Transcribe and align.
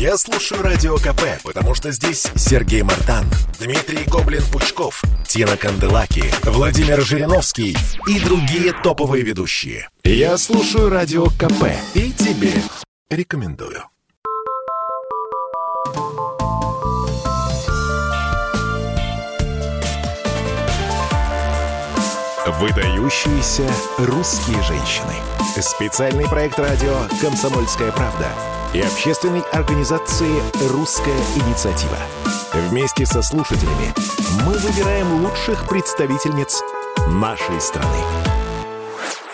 Я 0.00 0.16
слушаю 0.16 0.62
Радио 0.62 0.96
КП, 0.96 1.42
потому 1.44 1.74
что 1.74 1.92
здесь 1.92 2.26
Сергей 2.34 2.80
Мартан, 2.80 3.26
Дмитрий 3.58 4.06
Гоблин-Пучков, 4.06 5.02
Тина 5.28 5.58
Канделаки, 5.58 6.24
Владимир 6.42 7.02
Жириновский 7.02 7.76
и 8.06 8.18
другие 8.20 8.72
топовые 8.82 9.22
ведущие. 9.22 9.90
Я 10.02 10.38
слушаю 10.38 10.88
Радио 10.88 11.26
КП 11.26 11.66
и 11.92 12.12
тебе 12.12 12.54
рекомендую. 13.10 13.84
Выдающиеся 22.46 23.70
русские 23.98 24.62
женщины. 24.62 25.12
Специальный 25.60 26.26
проект 26.26 26.58
радио 26.58 27.06
«Комсомольская 27.20 27.92
правда» 27.92 28.28
и 28.72 28.80
общественной 28.80 29.40
организации 29.52 30.42
«Русская 30.68 31.18
инициатива». 31.36 31.98
Вместе 32.52 33.06
со 33.06 33.22
слушателями 33.22 33.92
мы 34.44 34.52
выбираем 34.58 35.24
лучших 35.24 35.68
представительниц 35.68 36.62
нашей 37.08 37.60
страны. 37.60 38.29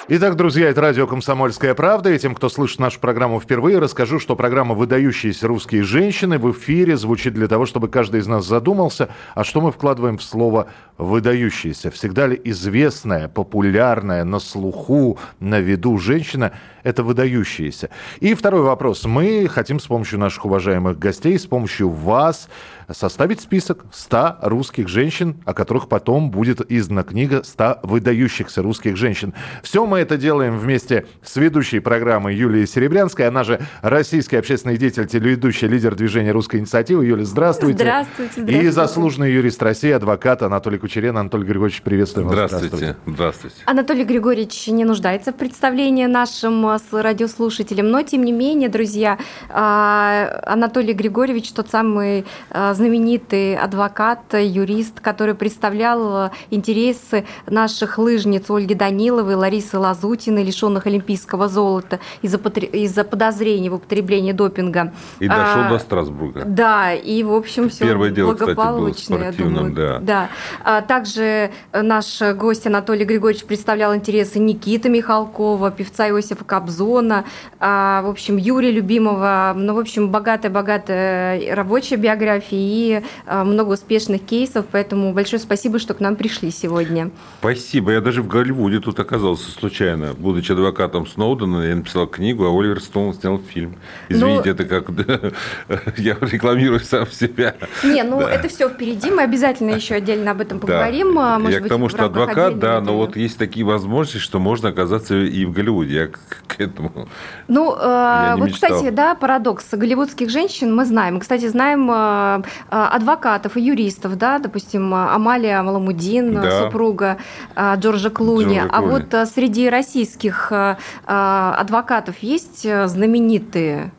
Итак, 0.09 0.37
друзья, 0.37 0.69
это 0.69 0.83
радио 0.83 1.09
«Комсомольская 1.09 1.75
правда». 1.75 2.13
И 2.13 2.19
тем, 2.21 2.37
кто 2.37 2.49
слышит 2.49 2.79
нашу 2.79 3.01
программу 3.01 3.41
впервые, 3.41 3.81
расскажу, 3.81 4.21
что 4.21 4.37
программа 4.37 4.77
«Выдающиеся 4.77 5.49
русские 5.49 5.83
женщины» 5.83 6.39
в 6.39 6.53
эфире 6.53 6.97
звучит 6.97 7.35
для 7.35 7.49
того, 7.49 7.67
чтобы 7.67 7.89
каждый 7.89 8.21
из 8.21 8.29
нас 8.29 8.47
задумался, 8.47 9.09
а 9.35 9.43
что 9.43 9.61
мы 9.61 9.73
вкладываем 9.73 10.19
в 10.19 10.23
слово 10.23 10.69
«выдающиеся». 10.97 11.91
Всегда 11.91 12.29
ли 12.29 12.41
известная, 12.45 13.27
популярная, 13.27 14.23
на 14.23 14.39
слуху, 14.39 15.19
на 15.41 15.59
виду 15.59 15.99
женщина– 15.99 16.53
это 16.85 17.03
выдающиеся? 17.03 17.91
И 18.21 18.35
второй 18.35 18.61
вопрос. 18.63 19.07
Мы 19.07 19.49
хотим 19.49 19.81
с 19.81 19.87
помощью 19.87 20.21
наших 20.21 20.45
уважаемых 20.45 21.01
гостей, 21.01 21.37
с 21.37 21.47
помощью 21.47 21.89
вас 21.89 22.49
составить 22.93 23.41
список 23.41 23.85
100 23.93 24.39
русских 24.43 24.89
женщин, 24.89 25.43
о 25.45 25.55
которых 25.55 25.89
потом 25.89 26.31
будет 26.31 26.61
издана 26.71 27.03
книга 27.03 27.41
«100 27.41 27.81
выдающихся 27.83 28.63
русских 28.63 28.97
женщин». 28.97 29.35
Все 29.63 29.87
мы 29.87 29.99
это 29.99 30.17
делаем 30.17 30.59
вместе 30.59 31.07
с 31.23 31.37
ведущей 31.37 31.81
программы 31.81 32.33
Юлией 32.33 32.67
Серебрянской. 32.67 33.27
Она 33.27 33.45
же 33.45 33.61
российский 33.83 34.37
общественный 34.37 34.77
деятель, 34.77 35.07
телеведущий, 35.07 35.69
лидер 35.69 35.95
движения 35.95 36.33
«Русская 36.33 36.59
инициатива». 36.59 37.03
Юлия, 37.03 37.25
здравствуйте. 37.25 37.79
Здравствуйте. 37.79 38.33
здравствуйте. 38.37 38.67
И 38.67 38.71
заслуженный 38.71 39.33
юрист 39.33 39.63
России, 39.63 39.91
адвокат 39.91 40.43
Анатолий 40.43 40.79
Кучерен. 40.79 41.17
Анатолий 41.17 41.45
Григорьевич, 41.45 41.83
приветствуем 41.83 42.29
вас. 42.29 42.51
Здравствуйте. 42.51 42.97
Здравствуйте. 43.07 43.57
Анатолий 43.65 44.05
Григорьевич 44.05 44.69
не 44.69 44.85
нуждается 44.85 45.33
в 45.33 45.37
представлении 45.37 46.07
нашим 46.07 46.65
с 46.67 46.93
радиослушателям, 46.93 47.91
но 47.91 48.03
тем 48.03 48.25
не 48.25 48.33
менее, 48.33 48.69
друзья, 48.69 49.19
а, 49.49 50.43
Анатолий 50.47 50.93
Григорьевич 50.93 51.53
тот 51.53 51.69
самый 51.69 52.25
а, 52.51 52.75
знаменитый 52.77 53.57
адвокат, 53.57 54.35
юрист, 54.35 55.01
который 55.01 55.35
представлял 55.35 56.31
интересы 56.51 57.25
наших 57.47 57.99
лыжниц 57.99 58.49
Ольги 58.51 58.75
Даниловой, 58.75 59.35
Ларисы 59.35 59.79
Лазутиной, 59.79 60.45
лишенных 60.45 60.87
олимпийского 60.87 61.49
золота 61.49 61.99
из-за 62.23 62.39
из 62.39 62.93
подозрений 62.93 63.69
в 63.71 63.75
употреблении 63.75 64.33
допинга. 64.33 64.93
И 65.19 65.29
дошел 65.29 65.63
а, 65.63 65.69
до 65.71 65.79
Страсбурга. 65.79 66.45
Да, 66.45 66.93
и 66.93 67.23
в 67.23 67.33
общем 67.33 67.69
все 67.69 67.85
Первое 67.85 68.11
дело, 68.11 68.35
благополучно, 68.35 68.93
кстати, 68.93 69.21
было 69.21 69.33
спортивным, 69.33 69.75
да. 69.75 69.99
да. 70.01 70.29
А, 70.63 70.83
также 70.83 71.51
наш 71.73 72.21
гость 72.35 72.67
Анатолий 72.67 73.05
Григорьевич 73.05 73.45
представлял 73.45 73.95
интересы 73.95 74.39
Никиты 74.39 74.89
Михалкова, 74.89 75.71
певца 75.71 76.09
Иосифа 76.09 76.45
Кобзона, 76.45 77.25
а, 77.59 78.03
в 78.03 78.09
общем, 78.09 78.37
Юрия 78.37 78.71
Любимого, 78.71 79.53
ну, 79.57 79.75
в 79.75 79.79
общем, 79.79 80.11
богатая-богатая 80.11 81.55
рабочая 81.55 81.97
биография 81.97 82.59
и 82.67 83.03
а, 83.27 83.45
много 83.45 83.73
успешных 83.73 84.23
кейсов, 84.23 84.67
поэтому 84.71 85.13
большое 85.13 85.41
спасибо, 85.41 85.79
что 85.79 85.95
к 85.95 86.01
нам 86.01 86.17
пришли 86.17 86.51
сегодня. 86.51 87.11
Спасибо. 87.41 87.93
Я 87.93 88.01
даже 88.01 88.23
в 88.23 88.29
Голливуде 88.29 88.81
тут 88.81 88.99
оказался 88.99 89.51
случайно. 89.51 90.15
Будучи 90.15 90.53
адвокатом 90.53 91.07
Сноудена, 91.07 91.63
я 91.63 91.77
написал 91.77 92.07
книгу, 92.07 92.45
а 92.45 92.51
Оливер 92.51 92.81
Стоун 92.81 93.15
снял 93.15 93.39
фильм. 93.39 93.77
Извините, 94.09 94.43
ну, 94.45 94.51
это 94.51 94.65
как 94.65 94.89
я 95.99 96.17
рекламирую 96.21 96.81
сам 96.81 97.07
себя. 97.07 97.55
Не, 97.85 98.03
ну 98.03 98.21
да. 98.21 98.31
это 98.31 98.49
все 98.49 98.69
впереди, 98.69 99.11
мы 99.11 99.23
обязательно 99.23 99.71
еще 99.71 99.95
отдельно 99.95 100.33
об 100.33 100.41
этом 100.41 100.59
поговорим. 100.61 101.15
Да. 101.15 101.39
Может 101.39 101.55
я 101.55 101.61
быть, 101.61 101.69
к 101.69 101.73
тому, 101.73 101.89
что 101.89 102.05
адвокат, 102.07 102.59
да, 102.59 102.81
но 102.81 102.97
вот 102.97 103.17
есть 103.17 103.39
такие 103.39 103.65
возможности, 103.65 104.19
что 104.19 104.39
можно 104.39 104.71
оказаться 104.71 105.15
и 105.15 105.45
в 105.45 105.53
Голливуде. 105.53 105.95
Я 105.95 106.09
к 106.09 106.61
этому 106.61 107.09
Ну, 107.49 107.75
э, 107.75 108.35
вот, 108.37 108.47
мечтал. 108.47 108.71
кстати, 108.71 108.91
да, 108.91 109.15
парадокс 109.15 109.67
голливудских 109.73 110.31
женщин 110.31 110.75
мы 110.75 110.85
знаем. 110.85 111.15
Мы, 111.15 111.21
кстати, 111.21 111.49
знаем 111.49 111.91
э, 111.91 111.95
э 111.95 112.43
адвокатов 112.69 113.57
и 113.57 113.61
юристов, 113.61 114.17
да, 114.17 114.39
допустим, 114.39 114.95
Амалия 114.95 115.63
Маламудин, 115.63 116.35
да. 116.35 116.65
супруга 116.65 117.19
э, 117.55 117.75
Джорджа 117.77 118.11
Клуни. 118.11 118.59
Джорджа 118.59 118.69
а 118.73 118.79
Клуни. 118.79 118.93
вот 118.93 119.15
э, 119.15 119.27
среди 119.27 119.69
российских 119.69 120.53
э, 120.53 120.77
адвокатов 121.07 122.19
есть 122.21 122.63
знаменитые 122.63 123.93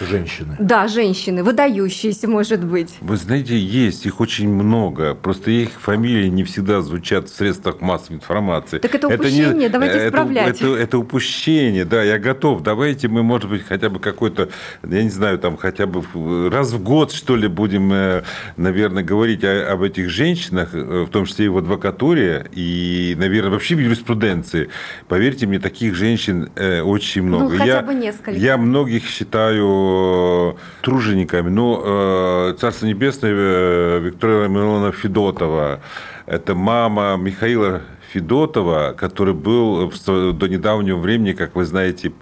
Женщины. 0.00 0.56
Да, 0.58 0.88
женщины, 0.88 1.42
выдающиеся, 1.42 2.28
может 2.28 2.64
быть. 2.64 2.96
Вы 3.00 3.16
знаете, 3.16 3.56
есть, 3.58 4.06
их 4.06 4.20
очень 4.20 4.48
много. 4.48 5.14
Просто 5.14 5.50
их 5.50 5.70
фамилии 5.80 6.28
не 6.28 6.44
всегда 6.44 6.82
звучат 6.82 7.28
в 7.28 7.34
средствах 7.34 7.80
массовой 7.80 8.16
информации. 8.16 8.78
Так 8.78 8.94
это 8.94 9.08
упущение, 9.08 9.46
это 9.46 9.56
не, 9.56 9.68
давайте 9.68 9.96
это, 9.96 10.08
исправлять. 10.08 10.60
Это, 10.60 10.74
это 10.74 10.98
упущение, 10.98 11.84
да, 11.84 12.02
я 12.02 12.18
готов. 12.18 12.62
Давайте 12.62 13.08
мы, 13.08 13.22
может 13.22 13.48
быть, 13.48 13.64
хотя 13.66 13.88
бы 13.88 14.00
какой-то, 14.00 14.48
я 14.82 15.02
не 15.02 15.10
знаю, 15.10 15.38
там 15.38 15.56
хотя 15.56 15.86
бы 15.86 16.04
раз 16.50 16.72
в 16.72 16.82
год, 16.82 17.12
что 17.12 17.36
ли, 17.36 17.48
будем, 17.48 17.92
э, 17.92 18.22
наверное, 18.56 19.02
говорить 19.02 19.44
о, 19.44 19.72
об 19.72 19.82
этих 19.82 20.10
женщинах, 20.10 20.70
э, 20.72 21.04
в 21.06 21.10
том 21.10 21.24
числе 21.26 21.46
и 21.46 21.48
в 21.48 21.58
адвокатуре, 21.58 22.46
и, 22.52 23.14
наверное, 23.18 23.50
вообще 23.50 23.74
в 23.74 23.80
юриспруденции. 23.80 24.68
Поверьте 25.08 25.46
мне, 25.46 25.58
таких 25.58 25.94
женщин 25.94 26.50
э, 26.56 26.80
очень 26.80 27.22
много. 27.22 27.52
Ну, 27.52 27.58
хотя 27.58 27.76
я, 27.76 27.82
бы 27.82 27.94
несколько. 27.94 28.32
Я 28.32 28.56
многих 28.56 29.06
считаю 29.06 29.75
тружениками. 30.82 31.48
Ну, 31.48 31.82
э, 31.84 32.54
Царство 32.58 32.86
Небесное, 32.86 33.32
э, 33.34 34.00
Виктория 34.00 34.48
Милонова 34.48 34.92
Федотова, 34.92 35.80
это 36.26 36.54
мама 36.54 37.16
Михаила 37.16 37.82
Федотова, 38.12 38.94
который 38.96 39.34
был 39.34 39.92
до 40.06 40.46
недавнего 40.46 40.98
времени, 40.98 41.32
как 41.32 41.54
вы 41.54 41.64
знаете, 41.64 42.12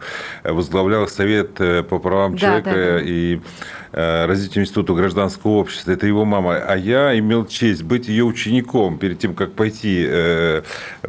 возглавлял 0.42 1.06
Совет 1.09 1.60
э, 1.60 1.82
по 1.82 1.98
правам 1.98 2.32
да, 2.32 2.38
человека 2.38 2.70
да, 2.70 2.75
да. 2.75 3.00
и 3.00 3.41
Э, 3.84 3.84
развитию 3.94 4.65
Института 4.65 4.93
гражданского 4.94 5.53
общества, 5.53 5.93
это 5.93 6.06
его 6.06 6.25
мама, 6.25 6.56
а 6.56 6.77
я 6.77 7.16
имел 7.19 7.47
честь 7.47 7.82
быть 7.82 8.09
ее 8.09 8.25
учеником 8.25 8.99
перед 8.99 9.19
тем, 9.19 9.34
как 9.34 9.53
пойти 9.53 10.05
э, 10.09 10.62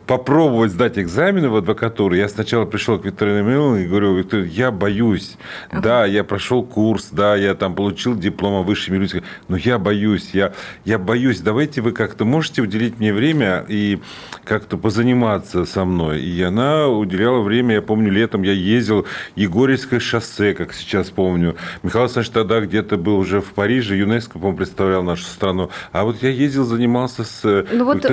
попробовать 0.06 0.72
сдать 0.72 1.00
экзамены 1.00 1.50
в 1.50 1.56
адвокатуру. 1.56 2.16
Я 2.16 2.30
сначала 2.30 2.66
пришел 2.66 3.00
к 3.00 3.06
Виктории 3.06 3.42
Миловне 3.42 3.86
и 3.86 3.88
говорю, 3.88 4.16
Виктория, 4.16 4.46
я 4.46 4.72
боюсь. 4.72 5.38
Ага. 5.72 5.82
Да, 5.82 6.06
я 6.06 6.24
прошел 6.24 6.64
курс, 6.64 7.10
да, 7.12 7.36
я 7.36 7.56
там 7.56 7.76
получил 7.76 8.16
диплом 8.16 8.56
о 8.56 8.64
высшем 8.64 8.96
юридическом, 8.96 9.24
но 9.48 9.58
я 9.58 9.80
боюсь, 9.80 10.32
я, 10.34 10.54
я 10.84 11.00
боюсь. 11.00 11.40
Давайте 11.40 11.82
вы 11.82 11.92
как-то 11.92 12.26
можете 12.26 12.62
уделить 12.62 13.00
мне 13.00 13.14
время 13.14 13.66
и 13.68 14.00
как-то 14.44 14.78
позаниматься 14.78 15.66
со 15.66 15.86
мной. 15.86 16.22
И 16.22 16.42
она 16.42 16.88
уделяла 16.88 17.42
время, 17.42 17.76
я 17.76 17.82
помню, 17.82 18.12
летом 18.12 18.44
я 18.44 18.52
ездил 18.52 19.06
Егорьевское 19.36 20.00
шоссе, 20.00 20.54
как 20.54 20.74
сейчас 20.74 21.10
помню. 21.10 21.56
Михаил 21.82 22.04
Александрович 22.04 22.32
тогда 22.32 22.62
где 22.62 22.75
где-то 22.76 22.98
был 22.98 23.18
уже 23.18 23.40
в 23.40 23.54
Париже, 23.54 23.96
ЮНЕСКО, 23.96 24.34
по-моему, 24.34 24.58
представлял 24.58 25.02
нашу 25.02 25.24
страну. 25.24 25.70
А 25.94 26.04
вот 26.04 26.22
я 26.22 26.30
ездил, 26.30 26.66
занимался 26.66 27.24
с 27.24 27.66
ну, 27.72 27.86
вот... 27.86 28.06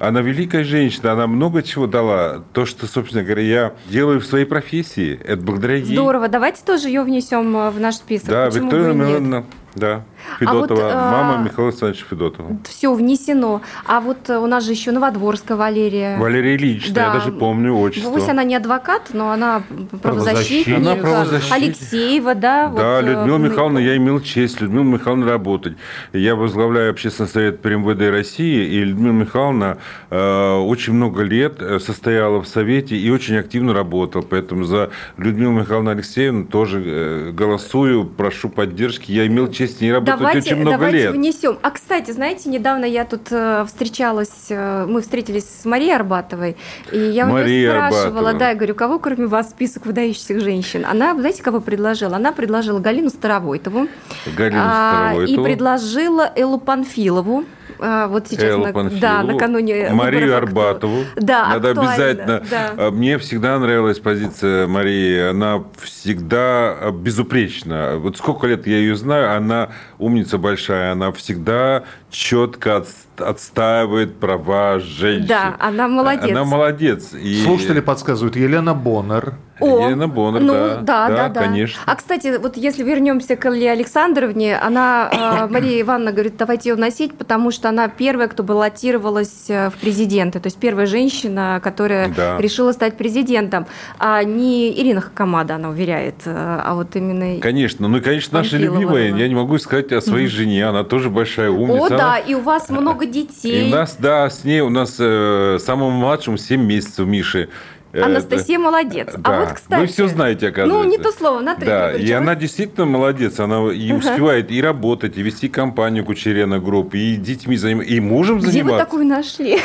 Она 0.00 0.22
великая 0.22 0.64
женщина, 0.64 1.12
она 1.12 1.26
много 1.26 1.62
чего 1.62 1.86
дала. 1.86 2.42
То, 2.54 2.64
что, 2.64 2.86
собственно 2.86 3.22
говоря, 3.22 3.42
я 3.42 3.72
делаю 3.90 4.20
в 4.20 4.24
своей 4.24 4.46
профессии, 4.46 5.20
это 5.22 5.42
благодаря 5.42 5.76
ей. 5.76 5.94
Здорово. 5.94 6.28
Давайте 6.28 6.62
тоже 6.64 6.88
ее 6.88 7.02
внесем 7.02 7.54
э, 7.56 7.70
в 7.70 7.78
наш 7.78 7.96
список. 7.96 8.30
Да, 8.30 8.46
Почему 8.46 8.64
Виктория 8.64 8.92
Мироновна 8.94 9.44
да, 9.76 10.04
Федотова, 10.38 10.92
а 10.92 10.94
вот, 10.94 11.12
мама 11.12 11.44
Михаила 11.44 11.68
Александровича 11.68 12.06
Федотова. 12.08 12.58
Все 12.64 12.92
внесено. 12.92 13.62
А 13.84 14.00
вот 14.00 14.28
э, 14.28 14.38
у 14.38 14.46
нас 14.46 14.64
же 14.64 14.72
еще 14.72 14.90
Новодворская 14.90 15.56
Валерия. 15.56 16.16
Валерия 16.18 16.56
Ильич, 16.56 16.92
да. 16.92 17.06
я 17.06 17.12
даже 17.14 17.32
помню 17.32 17.76
отчество. 17.76 18.10
Пусть 18.10 18.28
она 18.28 18.44
не 18.44 18.54
адвокат, 18.54 19.10
но 19.12 19.30
она 19.30 19.62
правозащитник. 20.02 20.76
Она 20.78 20.96
правозащитник. 20.96 21.52
Алексеева, 21.52 22.34
да. 22.34 22.68
Да, 22.68 22.68
вот, 22.68 22.80
э, 22.80 23.00
Людмила 23.02 23.38
Михайловна, 23.38 23.78
я 23.78 23.96
имел 23.96 24.20
честь 24.20 24.60
Людмила 24.60 24.84
Михайловна 24.84 25.26
работать. 25.26 25.74
Я 26.12 26.34
возглавляю 26.34 26.90
общественный 26.90 27.28
совет 27.28 27.60
при 27.60 27.74
МВД 27.74 28.10
России, 28.10 28.66
и 28.66 28.84
Людмила 28.84 29.12
Михайловна 29.12 29.78
э, 30.10 30.54
очень 30.56 30.94
много 30.94 31.22
лет 31.22 31.56
э, 31.60 31.78
состояла 31.78 32.40
в 32.40 32.48
совете 32.48 32.96
и 32.96 33.10
очень 33.10 33.36
активно 33.36 33.74
работала. 33.74 34.22
Поэтому 34.22 34.64
за 34.64 34.90
Людмилу 35.16 35.52
Михайловну 35.52 35.90
Алексеевну 35.90 36.46
тоже 36.46 37.32
голосую, 37.32 38.04
прошу 38.04 38.48
поддержки. 38.48 39.12
Я 39.12 39.26
имел 39.26 39.50
честь 39.50 39.78
с 39.78 39.80
ней 39.80 39.92
работать 39.92 40.05
работают 40.12 40.46
очень 40.46 40.56
много 40.56 40.70
давайте 40.78 40.98
лет. 40.98 41.12
внесем. 41.12 41.58
А, 41.62 41.70
кстати, 41.70 42.10
знаете, 42.10 42.48
недавно 42.48 42.84
я 42.84 43.04
тут 43.04 43.28
э, 43.30 43.64
встречалась, 43.66 44.46
э, 44.48 44.86
мы 44.86 45.00
встретились 45.00 45.44
с 45.44 45.64
Марией 45.64 45.94
Арбатовой, 45.94 46.56
и 46.92 46.98
я 46.98 47.26
у 47.26 47.38
нее 47.38 47.70
спрашивала, 47.70 48.06
Арбатова. 48.06 48.38
да, 48.38 48.48
я 48.50 48.54
говорю, 48.54 48.74
кого 48.74 48.98
кроме 48.98 49.26
вас 49.26 49.50
список 49.50 49.86
выдающихся 49.86 50.38
женщин? 50.40 50.84
Она, 50.88 51.14
знаете, 51.14 51.42
кого 51.42 51.60
предложила? 51.60 52.16
Она 52.16 52.32
предложила 52.32 52.78
Галину 52.78 53.10
Старовойтову. 53.10 53.88
Галину 54.36 54.60
а, 54.62 55.10
Старовойтову. 55.10 55.40
И 55.40 55.44
предложила 55.44 56.32
Эллу 56.36 56.58
Панфилову. 56.58 57.44
А, 57.78 58.06
вот 58.08 58.28
сейчас, 58.28 58.44
Эллу 58.44 58.66
на- 58.66 58.72
Панфилову, 58.72 59.00
да, 59.00 59.22
накануне 59.22 59.90
Марию 59.90 60.36
Арбатову. 60.36 61.04
Да, 61.16 61.48
Надо 61.50 61.70
обязательно. 61.70 62.42
да. 62.50 62.70
А, 62.76 62.90
Мне 62.90 63.18
всегда 63.18 63.58
нравилась 63.58 63.98
позиция 63.98 64.66
Марии. 64.66 65.30
Она 65.30 65.64
всегда 65.82 66.76
а, 66.80 66.90
безупречна. 66.92 67.96
Вот 67.98 68.16
сколько 68.16 68.46
лет 68.46 68.66
я 68.66 68.76
ее 68.78 68.96
знаю, 68.96 69.36
она 69.36 69.70
умница 69.98 70.38
большая. 70.38 70.92
Она 70.92 71.12
всегда 71.12 71.84
четко 72.10 72.76
отс- 72.78 73.05
отстаивает 73.20 74.18
права 74.18 74.78
женщин. 74.78 75.26
Да, 75.26 75.56
она 75.58 75.88
молодец. 75.88 76.30
Она 76.30 76.44
молодец. 76.44 77.12
И... 77.14 77.42
Слушатели 77.42 77.80
подсказывают. 77.80 78.36
Елена 78.36 78.74
Боннер. 78.74 79.34
О, 79.58 79.86
Елена 79.86 80.06
Боннер, 80.06 80.40
ну, 80.42 80.52
да. 80.52 80.76
да, 80.82 81.08
да, 81.08 81.28
да. 81.28 81.42
конечно. 81.42 81.80
А 81.86 81.96
кстати, 81.96 82.36
вот 82.36 82.56
если 82.58 82.82
вернемся 82.82 83.36
к 83.36 83.46
Илье 83.46 83.72
Александровне, 83.72 84.58
она, 84.58 85.08
э, 85.10 85.46
Мария 85.50 85.80
Ивановна 85.80 86.12
говорит, 86.12 86.36
давайте 86.36 86.70
ее 86.70 86.76
носить, 86.76 87.16
потому 87.16 87.50
что 87.50 87.70
она 87.70 87.88
первая, 87.88 88.28
кто 88.28 88.42
баллотировалась 88.42 89.48
э, 89.48 89.70
в 89.70 89.74
президенты, 89.74 90.40
то 90.40 90.48
есть 90.48 90.58
первая 90.58 90.86
женщина, 90.86 91.60
которая 91.64 92.12
Да. 92.14 92.36
решила 92.38 92.72
стать 92.72 92.98
президентом, 92.98 93.66
а 93.98 94.22
не 94.24 94.78
Ирина 94.78 95.00
Хакамада, 95.00 95.54
она 95.54 95.70
уверяет, 95.70 96.16
э, 96.26 96.32
а 96.34 96.74
вот 96.74 96.94
именно. 96.94 97.40
Конечно, 97.40 97.88
ну 97.88 98.02
конечно, 98.02 98.38
наша 98.38 98.58
любимая, 98.58 99.14
я 99.14 99.26
не 99.26 99.34
могу 99.34 99.56
сказать 99.58 99.90
о 99.92 100.02
своей 100.02 100.26
жене, 100.26 100.66
она 100.66 100.84
тоже 100.84 101.08
большая 101.08 101.50
умница. 101.50 101.94
О, 101.94 101.98
да, 101.98 102.18
и 102.18 102.34
у 102.34 102.40
вас 102.40 102.68
много 102.68 103.05
детей. 103.06 103.62
И 103.62 103.72
у 103.72 103.74
нас, 103.74 103.96
да, 103.98 104.28
с 104.28 104.44
ней, 104.44 104.60
у 104.60 104.70
нас 104.70 104.96
э, 104.98 105.58
самому 105.60 105.90
младшему 105.90 106.36
7 106.36 106.60
месяцев 106.60 107.06
Миши. 107.06 107.48
Э, 107.96 108.02
Анастасия 108.02 108.58
молодец. 108.58 109.08
да. 109.16 109.20
А 109.24 109.40
вот, 109.40 109.52
кстати... 109.54 109.80
Вы 109.80 109.86
все 109.86 110.06
знаете, 110.08 110.48
оказывается. 110.48 110.84
Ну, 110.84 110.90
не 110.90 110.98
то 110.98 111.10
слово, 111.12 111.40
Наталья 111.40 111.66
Да, 111.70 111.86
Григорьевна, 111.92 112.08
и 112.08 112.12
а 112.12 112.18
она 112.18 112.34
вы- 112.34 112.40
действительно 112.40 112.86
молодец. 112.86 113.40
Она 113.40 113.72
и 113.72 113.92
успевает 113.92 114.50
и 114.50 114.60
работать, 114.60 115.16
и 115.16 115.22
вести 115.22 115.48
компанию 115.48 116.04
Кучерена 116.04 116.58
Групп, 116.58 116.94
и 116.94 117.16
детьми 117.16 117.56
заниматься, 117.56 117.92
и 117.92 118.00
мужем 118.00 118.38
Где 118.38 118.46
вы 118.46 118.52
заниматься. 118.52 118.84
такую 118.84 119.06
нашли? 119.06 119.56
И, 119.56 119.60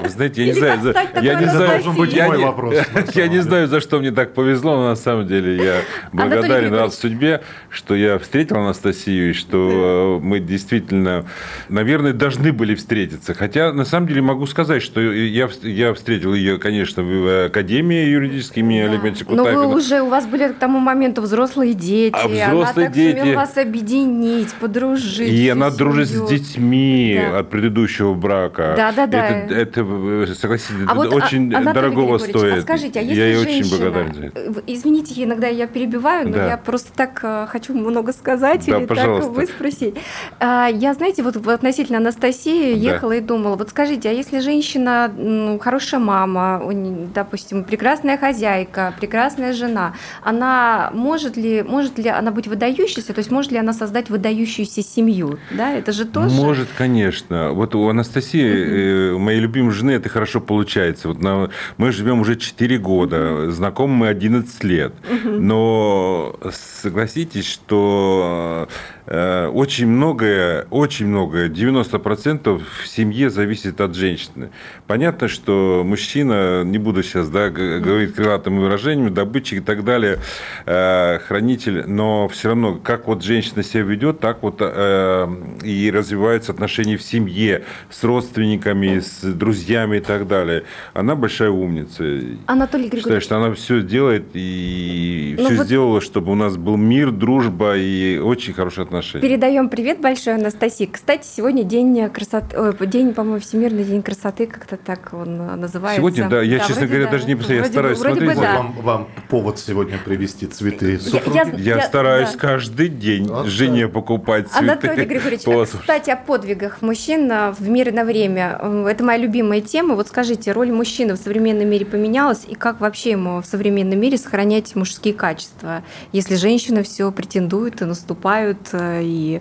Вы 0.00 0.08
знаете, 0.08 0.42
я 0.44 0.46
не 0.46 0.50
Или 0.52 0.58
знаю, 0.58 0.80
как 0.82 1.14
за- 1.14 1.20
я 1.20 1.34
не 1.40 1.46
знаю? 1.46 1.68
Должен 1.82 1.94
быть 1.94 2.12
я 2.12 2.26
мой 2.26 2.38
не- 2.38 2.44
вопрос, 2.44 2.74
на 2.92 3.04
Я 3.20 3.28
не 3.28 3.38
знаю, 3.40 3.68
за 3.68 3.80
что 3.80 3.98
мне 4.00 4.10
так 4.10 4.34
повезло, 4.34 4.76
но 4.76 4.88
на 4.88 4.96
самом 4.96 5.26
деле 5.26 5.56
я 5.56 5.74
благодарен 6.12 6.74
раз 6.74 6.98
судьбе, 6.98 7.42
что 7.70 7.94
я 7.94 8.18
встретил 8.18 8.56
Анастасию, 8.58 9.30
и 9.30 9.32
что 9.32 10.18
э, 10.20 10.24
мы 10.24 10.40
действительно, 10.40 11.24
наверное, 11.68 12.12
должны 12.12 12.52
были 12.52 12.74
встретиться. 12.74 13.34
Хотя, 13.34 13.72
на 13.72 13.84
самом 13.84 14.06
деле, 14.08 14.20
могу 14.22 14.46
сказать, 14.46 14.82
что 14.82 15.00
я, 15.00 15.48
я 15.62 15.94
встретил 15.94 16.34
ее, 16.34 16.58
конечно, 16.58 17.02
в 17.02 17.26
э, 17.26 17.48
Академии 17.58 18.04
юридической 18.06 18.58
имени 18.60 18.80
Олега 18.80 19.06
Ильича 19.08 19.24
Но 19.28 19.44
вы 19.44 19.66
уже, 19.76 20.02
у 20.02 20.08
вас 20.08 20.26
были 20.26 20.48
к 20.48 20.54
тому 20.54 20.80
моменту 20.80 21.22
взрослые 21.22 21.72
дети. 21.74 22.12
А 22.14 22.24
она 22.26 22.48
взрослые 22.52 22.86
так 22.88 22.94
сумела 22.96 23.24
дети- 23.24 23.34
вас 23.36 23.56
объединить, 23.56 24.52
подружить. 24.54 25.28
И 25.30 25.48
она 25.48 25.70
дружит 25.70 26.08
с 26.08 26.28
детьми 26.28 27.20
Да. 27.30 27.38
от 27.38 27.50
предыдущего 27.50 28.12
брака. 28.14 28.74
Да-да-да. 28.76 29.28
Это, 29.28 29.54
это, 29.54 29.80
э, 29.86 30.26
согласитесь, 30.36 30.74
А 30.88 30.94
вот, 30.94 31.12
очень 31.14 31.54
а- 31.54 31.72
дорогого 31.72 32.18
стоит. 32.18 32.58
А 32.58 32.62
скажите, 32.62 32.98
а 32.98 33.02
если 33.02 33.20
я 33.20 33.26
ей 33.28 33.34
женщина... 33.36 33.58
очень 33.66 33.70
благодарен 33.70 34.14
за 34.14 34.26
это. 34.26 34.62
Извините, 34.66 35.22
иногда 35.22 35.46
я 35.46 35.68
перебиваю, 35.68 36.28
но 36.28 36.34
Да. 36.34 36.48
я 36.48 36.56
просто 36.56 36.92
так 36.92 37.20
э, 37.22 37.46
хочу 37.48 37.72
много 37.74 38.12
сказать 38.12 38.66
Да, 38.66 38.78
или 38.78 38.86
пожалуйста. 38.86 39.28
так 39.30 39.36
выспросить. 39.36 39.94
А, 40.40 40.64
Я, 40.74 40.94
знаете, 40.94 41.22
вот 41.22 41.36
относительно 41.46 41.98
Анастасии 41.98 42.74
Да. 42.74 42.94
ехала 42.94 43.12
и 43.12 43.20
думала, 43.20 43.54
вот 43.54 43.70
скажите, 43.70 44.08
а 44.08 44.12
если 44.12 44.40
женщина, 44.40 45.08
ну, 45.16 45.58
хорошая 45.60 46.00
мама, 46.00 46.60
не- 46.72 47.06
допустим, 47.44 47.64
прекрасная 47.64 48.16
хозяйка, 48.16 48.94
прекрасная 48.98 49.52
жена, 49.52 49.94
она 50.22 50.90
может 50.94 51.36
ли, 51.36 51.62
может 51.62 51.98
ли 51.98 52.08
она 52.08 52.30
быть 52.30 52.46
выдающейся, 52.46 53.12
то 53.12 53.18
есть 53.18 53.30
может 53.30 53.52
ли 53.52 53.58
она 53.58 53.72
создать 53.72 54.08
выдающуюся 54.10 54.82
семью? 54.82 55.38
Да, 55.50 55.72
это 55.72 55.92
же 55.92 56.04
тоже... 56.06 56.34
Может, 56.34 56.68
конечно. 56.76 57.50
Вот 57.52 57.74
у 57.74 57.86
Анастасии, 57.88 59.10
э, 59.10 59.12
у 59.12 59.18
моей 59.18 59.40
любимой 59.40 59.72
жены, 59.72 59.90
это 59.92 60.08
хорошо 60.08 60.40
получается. 60.40 61.08
Вот 61.08 61.22
на- 61.22 61.50
мы 61.76 61.92
живем 61.92 62.20
уже 62.20 62.36
4 62.36 62.78
года, 62.78 63.50
знакомы 63.50 63.94
мы 63.94 64.08
11 64.08 64.64
лет. 64.64 64.94
Но 65.24 66.34
согласитесь, 66.50 67.46
что 67.46 68.68
очень 69.06 69.86
многое, 69.86 70.66
очень 70.70 71.06
многое, 71.08 71.48
90% 71.50 72.62
в 72.82 72.86
семье 72.86 73.28
зависит 73.28 73.80
от 73.80 73.94
женщины. 73.94 74.48
Понятно, 74.86 75.28
что 75.28 75.82
мужчина, 75.84 76.64
не 76.64 76.78
буду 76.78 77.02
сейчас 77.02 77.28
да, 77.28 77.50
говорить 77.50 78.14
крылатыми 78.14 78.60
выражениями, 78.60 79.10
добытчик 79.10 79.58
и 79.58 79.60
так 79.60 79.84
далее, 79.84 80.20
э, 80.64 81.18
хранитель, 81.18 81.84
но 81.86 82.28
все 82.28 82.48
равно, 82.48 82.76
как 82.76 83.06
вот 83.06 83.22
женщина 83.22 83.62
себя 83.62 83.82
ведет, 83.82 84.20
так 84.20 84.42
вот 84.42 84.56
э, 84.60 85.28
и 85.62 85.90
развиваются 85.90 86.52
отношения 86.52 86.96
в 86.96 87.02
семье 87.02 87.64
с 87.90 88.02
родственниками, 88.04 89.00
с 89.00 89.20
друзьями 89.22 89.98
и 89.98 90.00
так 90.00 90.26
далее. 90.26 90.64
Она 90.94 91.14
большая 91.14 91.50
умница. 91.50 92.04
Анатолий 92.46 92.84
Считаю, 92.84 92.90
Григорьевич, 93.02 93.24
что 93.24 93.36
она 93.36 93.52
все 93.54 93.82
делает 93.82 94.24
и 94.32 95.34
Ну 95.38 95.44
все 95.46 95.56
вот- 95.56 95.66
сделала, 95.66 96.00
чтобы 96.00 96.32
у 96.32 96.36
нас 96.36 96.56
был 96.56 96.76
мир, 96.78 97.10
дружба 97.10 97.76
и 97.76 98.16
очень 98.18 98.54
хорошие 98.54 98.82
отношения. 98.84 98.93
Передаем 99.02 99.68
привет 99.68 100.00
большой 100.00 100.34
Анастасии. 100.34 100.84
Кстати, 100.90 101.26
сегодня 101.26 101.64
день 101.64 102.08
красоты, 102.10 102.56
ой, 102.58 102.86
день, 102.86 103.12
по-моему, 103.12 103.40
Всемирный 103.40 103.82
день 103.82 104.02
красоты, 104.02 104.46
как-то 104.46 104.76
так 104.76 105.08
он 105.12 105.40
э, 105.40 105.54
называется. 105.56 106.00
Сегодня, 106.00 106.28
да, 106.28 106.42
я, 106.42 106.58
честно 106.60 106.74
вроде 106.74 106.86
говоря, 106.86 107.04
да. 107.06 107.10
даже 107.12 107.24
не 107.24 107.30
я 107.32 107.36
Вроде 107.36 107.60
бы- 107.60 107.66
стараюсь 107.66 107.98
вроде 107.98 108.20
бы 108.20 108.32
смотреть. 108.32 108.38
Вот 108.38 108.44
да. 108.46 108.56
вам, 108.56 108.72
вам 108.82 109.08
повод 109.28 109.58
сегодня 109.58 109.98
привезти 109.98 110.46
цветы 110.46 110.92
Я- 110.92 110.98
супруги. 111.00 111.60
я- 111.60 111.76
Я, 111.76 111.82
стараюсь 111.82 112.32
да. 112.32 112.38
каждый 112.38 112.88
день 112.88 113.26
Вот 113.26 113.46
жене 113.46 113.88
покупать 113.88 114.48
цветы. 114.48 114.64
Анатолий 114.64 115.04
Григорьевич, 115.06 115.42
Послушай. 115.44 115.80
кстати, 115.80 116.10
о 116.10 116.16
подвигах 116.16 116.80
мужчин 116.80 117.30
э, 117.32 117.50
в 117.52 117.68
мир 117.68 117.88
и 117.88 117.92
на 117.92 118.04
время. 118.04 118.58
Э, 118.60 118.86
Это 118.88 119.02
моя 119.02 119.18
любимая 119.18 119.60
тема. 119.60 119.96
Вот 119.96 120.08
скажите, 120.08 120.52
роль 120.52 120.70
мужчины 120.70 121.14
в 121.14 121.16
современном 121.16 121.68
мире 121.68 121.84
поменялась, 121.84 122.44
и 122.46 122.54
как 122.54 122.80
вообще 122.80 123.10
ему 123.12 123.40
в 123.42 123.46
современном 123.46 123.98
мире 123.98 124.18
сохранять 124.18 124.76
мужские 124.76 125.14
качества, 125.14 125.82
если 126.12 126.36
женщины 126.36 126.82
все 126.84 127.10
претендуют 127.10 127.82
и 127.82 127.84
наступают, 127.86 128.58
э, 128.72 128.83
и 129.02 129.40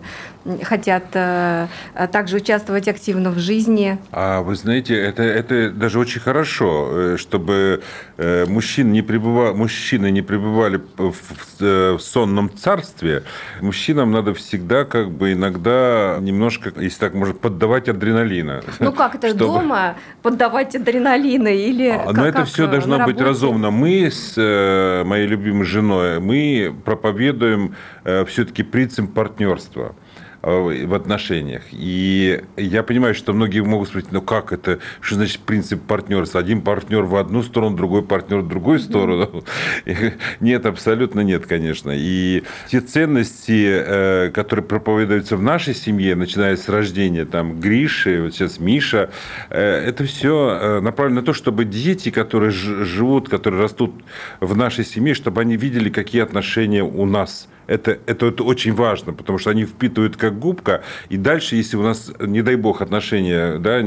хотят 0.63 1.03
э, 1.13 1.67
э, 1.95 2.07
также 2.07 2.37
участвовать 2.37 2.87
активно 2.87 3.31
в 3.31 3.39
жизни? 3.39 3.97
А 4.11 4.41
вы 4.41 4.55
знаете, 4.55 4.95
это, 4.95 5.23
это 5.23 5.71
даже 5.71 5.99
очень 5.99 6.19
хорошо, 6.21 6.89
э, 6.91 7.17
чтобы 7.17 7.81
э, 8.17 8.45
мужчин 8.47 8.91
не 8.91 9.01
пребыва- 9.01 9.53
мужчины 9.53 10.11
не 10.11 10.21
пребывали 10.21 10.81
в, 10.97 11.11
в- 11.11 11.61
э, 11.61 11.93
в 11.93 11.99
сонном 12.01 12.49
царстве. 12.55 13.23
Мужчинам 13.61 14.11
надо 14.11 14.33
всегда 14.33 14.83
как 14.85 15.11
бы 15.11 15.31
иногда 15.33 16.17
немножко, 16.19 16.71
если 16.75 16.99
так 16.99 17.13
можно, 17.13 17.33
поддавать 17.35 17.87
адреналина. 17.89 18.63
Ну 18.79 18.91
как 18.91 19.15
это 19.15 19.29
Чтобы- 19.29 19.45
дома 19.45 19.95
поддавать 20.21 20.75
адреналина 20.75 21.47
или 21.47 21.87
А, 21.87 22.05
как- 22.07 22.15
Но 22.17 22.25
это 22.25 22.37
как, 22.39 22.47
все 22.47 22.65
э, 22.65 22.67
должно 22.71 22.97
быть 22.97 23.07
работе? 23.17 23.23
разумно. 23.23 23.71
Мы 23.71 24.11
с 24.11 24.33
э, 24.37 25.03
моей 25.05 25.27
любимой 25.27 25.65
женой, 25.65 26.19
мы 26.19 26.73
проповедуем 26.83 27.75
все-таки 28.27 28.63
принцип 28.63 29.13
партнерства 29.13 29.95
э, 29.97 30.02
в 30.43 30.93
отношениях. 30.93 31.63
И 31.71 32.41
я 32.57 32.83
понимаю, 32.83 33.15
что 33.15 33.31
многие 33.31 33.61
могут 33.61 33.87
спросить, 33.87 34.11
ну 34.11 34.21
как 34.21 34.51
это, 34.51 34.79
что 34.99 35.15
значит 35.15 35.39
принцип 35.39 35.81
партнерства? 35.83 36.41
Один 36.41 36.61
партнер 36.61 37.03
в 37.03 37.15
одну 37.15 37.43
сторону, 37.43 37.77
другой 37.77 38.03
партнер 38.03 38.39
в 38.39 38.47
другую 38.49 38.79
сторону. 38.79 39.43
Нет, 40.41 40.65
абсолютно 40.65 41.21
нет, 41.21 41.45
конечно. 41.45 41.91
И 41.93 42.43
те 42.69 42.81
ценности, 42.81 43.67
э, 43.67 44.31
которые 44.31 44.65
проповедуются 44.65 45.37
в 45.37 45.41
нашей 45.41 45.73
семье, 45.73 46.15
начиная 46.15 46.57
с 46.57 46.67
рождения, 46.67 47.23
там, 47.23 47.59
Гриши, 47.61 48.21
вот 48.21 48.33
сейчас 48.33 48.59
Миша, 48.59 49.11
э, 49.49 49.61
это 49.61 50.03
все 50.03 50.81
направлено 50.81 51.21
на 51.21 51.25
то, 51.25 51.33
чтобы 51.33 51.63
дети, 51.63 52.11
которые 52.11 52.51
живут, 52.51 53.29
которые 53.29 53.61
растут 53.61 53.93
в 54.41 54.57
нашей 54.57 54.83
семье, 54.83 55.13
чтобы 55.13 55.39
они 55.39 55.55
видели, 55.55 55.89
какие 55.89 56.21
отношения 56.21 56.83
у 56.83 57.05
нас. 57.05 57.47
Это, 57.67 57.99
это, 58.05 58.27
это 58.27 58.43
очень 58.43 58.73
важно, 58.73 59.13
потому 59.13 59.37
что 59.37 59.49
они 59.49 59.65
впитывают 59.65 60.17
как 60.17 60.39
губка, 60.39 60.83
и 61.09 61.17
дальше, 61.17 61.55
если 61.55 61.77
у 61.77 61.83
нас, 61.83 62.11
не 62.19 62.41
дай 62.41 62.55
бог, 62.55 62.81
отношения 62.81 63.57
да, 63.57 63.81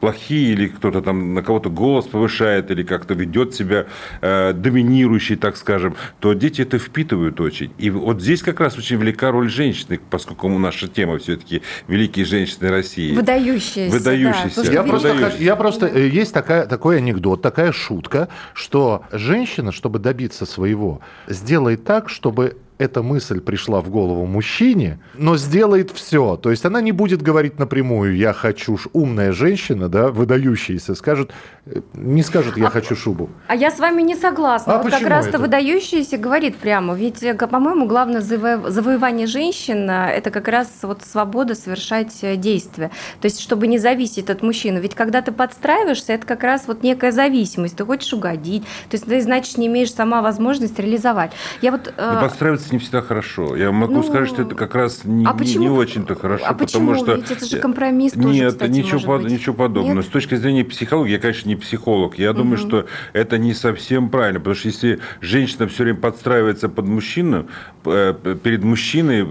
плохие, 0.00 0.52
или 0.52 0.68
кто-то 0.68 1.00
там 1.00 1.34
на 1.34 1.42
кого-то 1.42 1.70
голос 1.70 2.06
повышает, 2.06 2.70
или 2.70 2.82
как-то 2.82 3.14
ведет 3.14 3.54
себя 3.54 3.86
э, 4.20 4.52
доминирующий, 4.52 5.36
так 5.36 5.56
скажем, 5.56 5.96
то 6.20 6.32
дети 6.34 6.62
это 6.62 6.78
впитывают 6.78 7.40
очень. 7.40 7.72
И 7.78 7.90
вот 7.90 8.20
здесь 8.20 8.42
как 8.42 8.60
раз 8.60 8.76
очень 8.78 8.96
велика 8.96 9.30
роль 9.30 9.48
женщины, 9.48 10.00
поскольку 10.10 10.48
наша 10.48 10.88
тема 10.88 11.18
все-таки 11.18 11.62
великие 11.88 12.24
женщины 12.24 12.70
России. 12.70 13.14
Выдающиеся. 13.14 13.90
Выдающиеся. 13.90 14.64
Да, 14.64 14.72
Я 14.72 14.82
просто, 14.82 15.32
я 15.38 15.56
просто 15.56 15.86
э, 15.86 16.08
есть 16.08 16.32
такая, 16.34 16.66
такой 16.66 16.98
анекдот, 16.98 17.42
такая 17.42 17.72
шутка, 17.72 18.28
что 18.52 19.04
женщина, 19.12 19.72
чтобы 19.72 19.98
добиться 19.98 20.46
своего, 20.46 21.00
сделает 21.28 21.84
так, 21.84 22.08
чтобы 22.08 22.56
эта 22.78 23.02
мысль 23.02 23.40
пришла 23.40 23.80
в 23.80 23.88
голову 23.88 24.26
мужчине, 24.26 24.98
но 25.14 25.36
сделает 25.36 25.90
все. 25.92 26.36
То 26.36 26.50
есть 26.50 26.64
она 26.64 26.80
не 26.80 26.92
будет 26.92 27.22
говорить 27.22 27.58
напрямую 27.58 28.16
«я 28.16 28.32
хочу...» 28.32 28.78
Умная 28.92 29.32
женщина, 29.32 29.88
да, 29.88 30.08
выдающаяся, 30.08 30.94
скажет, 30.94 31.32
э, 31.66 31.80
не 31.94 32.22
скажет 32.22 32.56
«я 32.56 32.66
а, 32.66 32.70
хочу 32.70 32.96
шубу». 32.96 33.30
А 33.46 33.54
я 33.54 33.70
с 33.70 33.78
вами 33.78 34.02
не 34.02 34.16
согласна. 34.16 34.74
А 34.74 34.82
вот 34.82 34.90
как 34.90 35.06
раз-то 35.06 35.38
выдающаяся 35.38 36.18
говорит 36.18 36.56
прямо. 36.56 36.94
Ведь, 36.94 37.22
э, 37.22 37.34
по-моему, 37.34 37.86
главное 37.86 38.20
заво... 38.20 38.70
завоевание 38.70 39.26
женщин– 39.26 39.88
это 39.90 40.30
как 40.30 40.48
раз 40.48 40.68
вот 40.82 41.02
свобода 41.02 41.54
совершать 41.54 42.18
э, 42.22 42.36
действия. 42.36 42.90
То 43.20 43.26
есть 43.26 43.40
чтобы 43.40 43.68
не 43.68 43.78
зависеть 43.78 44.30
от 44.30 44.42
мужчины. 44.42 44.78
Ведь 44.78 44.94
когда 44.94 45.22
ты 45.22 45.30
подстраиваешься, 45.30 46.14
это 46.14 46.26
как 46.26 46.42
раз 46.42 46.64
вот 46.66 46.82
некая 46.82 47.12
зависимость. 47.12 47.76
Ты 47.76 47.84
хочешь 47.84 48.12
угодить, 48.12 48.64
то 48.90 48.96
есть 48.96 49.04
ты, 49.04 49.20
значит, 49.20 49.58
не 49.58 49.68
имеешь 49.68 49.92
сама 49.92 50.22
возможность 50.22 50.78
реализовать. 50.78 51.30
Я 51.62 51.70
вот, 51.70 51.94
подстраиваться 51.96 52.63
не 52.72 52.78
всегда 52.78 53.02
хорошо. 53.02 53.56
Я 53.56 53.72
могу 53.72 53.94
ну, 53.94 54.02
сказать, 54.02 54.28
что 54.28 54.42
это 54.42 54.54
как 54.54 54.74
раз 54.74 55.04
не, 55.04 55.26
а 55.26 55.34
не, 55.34 55.54
не 55.56 55.68
очень-то 55.68 56.14
хорошо, 56.14 56.44
а 56.46 56.54
потому 56.54 56.94
что... 56.94 57.14
Ведь 57.14 57.30
это 57.30 57.46
же 57.46 57.58
компромисс 57.58 58.12
тоже, 58.12 58.28
Нет, 58.28 58.52
кстати, 58.52 58.70
ничего, 58.70 59.00
под, 59.00 59.22
быть. 59.22 59.32
ничего 59.32 59.54
подобного. 59.54 59.96
Нет? 59.96 60.06
С 60.06 60.08
точки 60.08 60.34
зрения 60.34 60.64
психологии, 60.64 61.12
я, 61.12 61.18
конечно, 61.18 61.48
не 61.48 61.56
психолог. 61.56 62.18
Я 62.18 62.30
угу. 62.30 62.38
думаю, 62.38 62.58
что 62.58 62.86
это 63.12 63.38
не 63.38 63.54
совсем 63.54 64.08
правильно, 64.08 64.40
потому 64.40 64.56
что 64.56 64.68
если 64.68 65.00
женщина 65.20 65.68
все 65.68 65.84
время 65.84 65.98
подстраивается 65.98 66.68
под 66.68 66.86
мужчину, 66.86 67.46
э, 67.84 68.14
перед 68.42 68.64
мужчиной, 68.64 69.26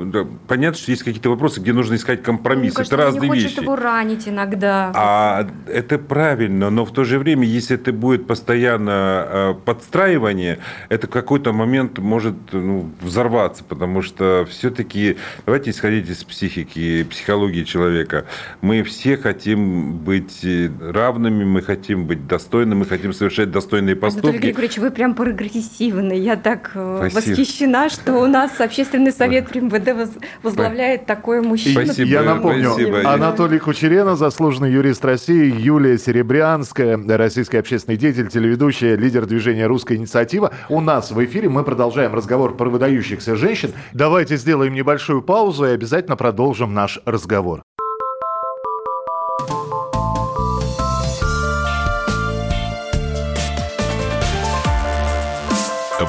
понятно, 0.48 0.78
что 0.78 0.92
есть 0.92 1.04
какие-то 1.04 1.30
вопросы, 1.30 1.60
где 1.60 1.74
нужно 1.74 1.96
искать 1.96 2.24
компромисс. 2.24 2.76
Ну, 2.78 2.84
это 2.84 2.98
разные 2.98 3.30
не 3.30 3.40
вещи. 3.40 3.60
его 3.62 3.76
ранить 3.76 4.28
иногда. 4.28 4.92
А 4.96 5.48
это 5.68 5.98
правильно, 5.98 6.70
но 6.70 6.86
в 6.86 6.92
то 6.92 7.04
же 7.04 7.20
время, 7.20 7.46
если 7.46 7.76
это 7.76 7.92
будет 7.94 8.28
постоянно 8.28 9.28
э, 9.28 9.54
подстраивание, 9.66 10.60
это 10.90 11.08
в 11.08 11.10
какой-то 11.10 11.54
момент 11.54 12.00
может 12.00 12.36
ну, 12.52 12.90
взорваться, 13.02 13.23
потому 13.68 14.02
что 14.02 14.46
все-таки, 14.50 15.18
давайте 15.46 15.72
исходить 15.72 16.10
из 16.10 16.24
психики, 16.24 17.04
психологии 17.04 17.64
человека. 17.64 18.26
Мы 18.62 18.84
все 18.84 19.18
хотим 19.18 19.98
быть 19.98 20.46
равными, 20.82 21.44
мы 21.44 21.62
хотим 21.62 22.06
быть 22.06 22.28
достойными, 22.28 22.80
мы 22.80 22.86
хотим 22.86 23.14
совершать 23.14 23.52
достойные 23.52 23.96
поступки. 23.96 24.28
Анатолий 24.28 24.48
Григорьевич, 24.48 24.78
вы 24.78 24.92
прям 24.92 25.16
прогрессивный. 25.16 26.20
Я 26.20 26.36
так 26.36 26.72
э, 26.76 27.08
Спасибо. 27.10 27.32
восхищена, 27.32 27.90
что 27.90 28.14
у 28.20 28.28
нас 28.28 28.60
общественный 28.60 29.12
совет 29.12 29.50
при 29.50 29.60
МВД 29.60 30.18
возглавляет 30.42 31.06
такой 31.06 31.42
мужчина. 31.42 31.86
Спасибо. 31.86 32.10
Я 32.10 32.24
напомню, 32.24 32.72
Спасибо. 32.72 33.12
Анатолий 33.12 33.60
Кучерена, 33.60 34.16
заслуженный 34.16 34.72
юрист 34.72 35.04
России, 35.06 35.54
Юлия 35.60 35.98
Серебрянская, 35.98 37.00
российский 37.18 37.58
общественный 37.58 37.98
деятель, 37.98 38.28
телеведущая, 38.28 38.96
лидер 38.96 39.26
движения 39.26 39.68
«Русская 39.68 39.96
инициатива». 39.96 40.52
У 40.70 40.82
нас 40.82 41.12
в 41.12 41.24
эфире 41.24 41.50
мы 41.50 41.64
продолжаем 41.64 42.14
разговор 42.14 42.56
про 42.56 42.70
выдающихся 43.14 43.36
женщин. 43.36 43.74
Давайте 43.94 44.38
сделаем 44.38 44.74
небольшую 44.74 45.22
паузу 45.22 45.66
и 45.66 45.72
обязательно 45.72 46.16
продолжим 46.16 46.74
наш 46.74 47.00
разговор. 47.06 47.64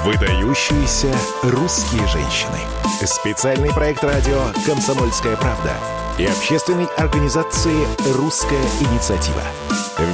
Выдающиеся 0.05 1.15
русские 1.43 2.07
женщины. 2.09 2.59
Специальный 3.05 3.73
проект 3.73 4.03
радио 4.03 4.41
«Комсомольская 4.67 5.37
правда» 5.37 5.73
и 6.19 6.27
общественной 6.27 6.87
организации 6.97 7.87
«Русская 8.15 8.63
инициатива». 8.81 9.43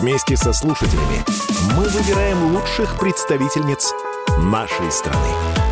Вместе 0.01 0.37
со 0.37 0.53
слушателями 0.53 1.25
мы 1.77 1.85
выбираем 1.89 2.55
лучших 2.55 2.99
представительниц 2.99 3.93
нашей 4.43 4.91
страны. 4.91 5.70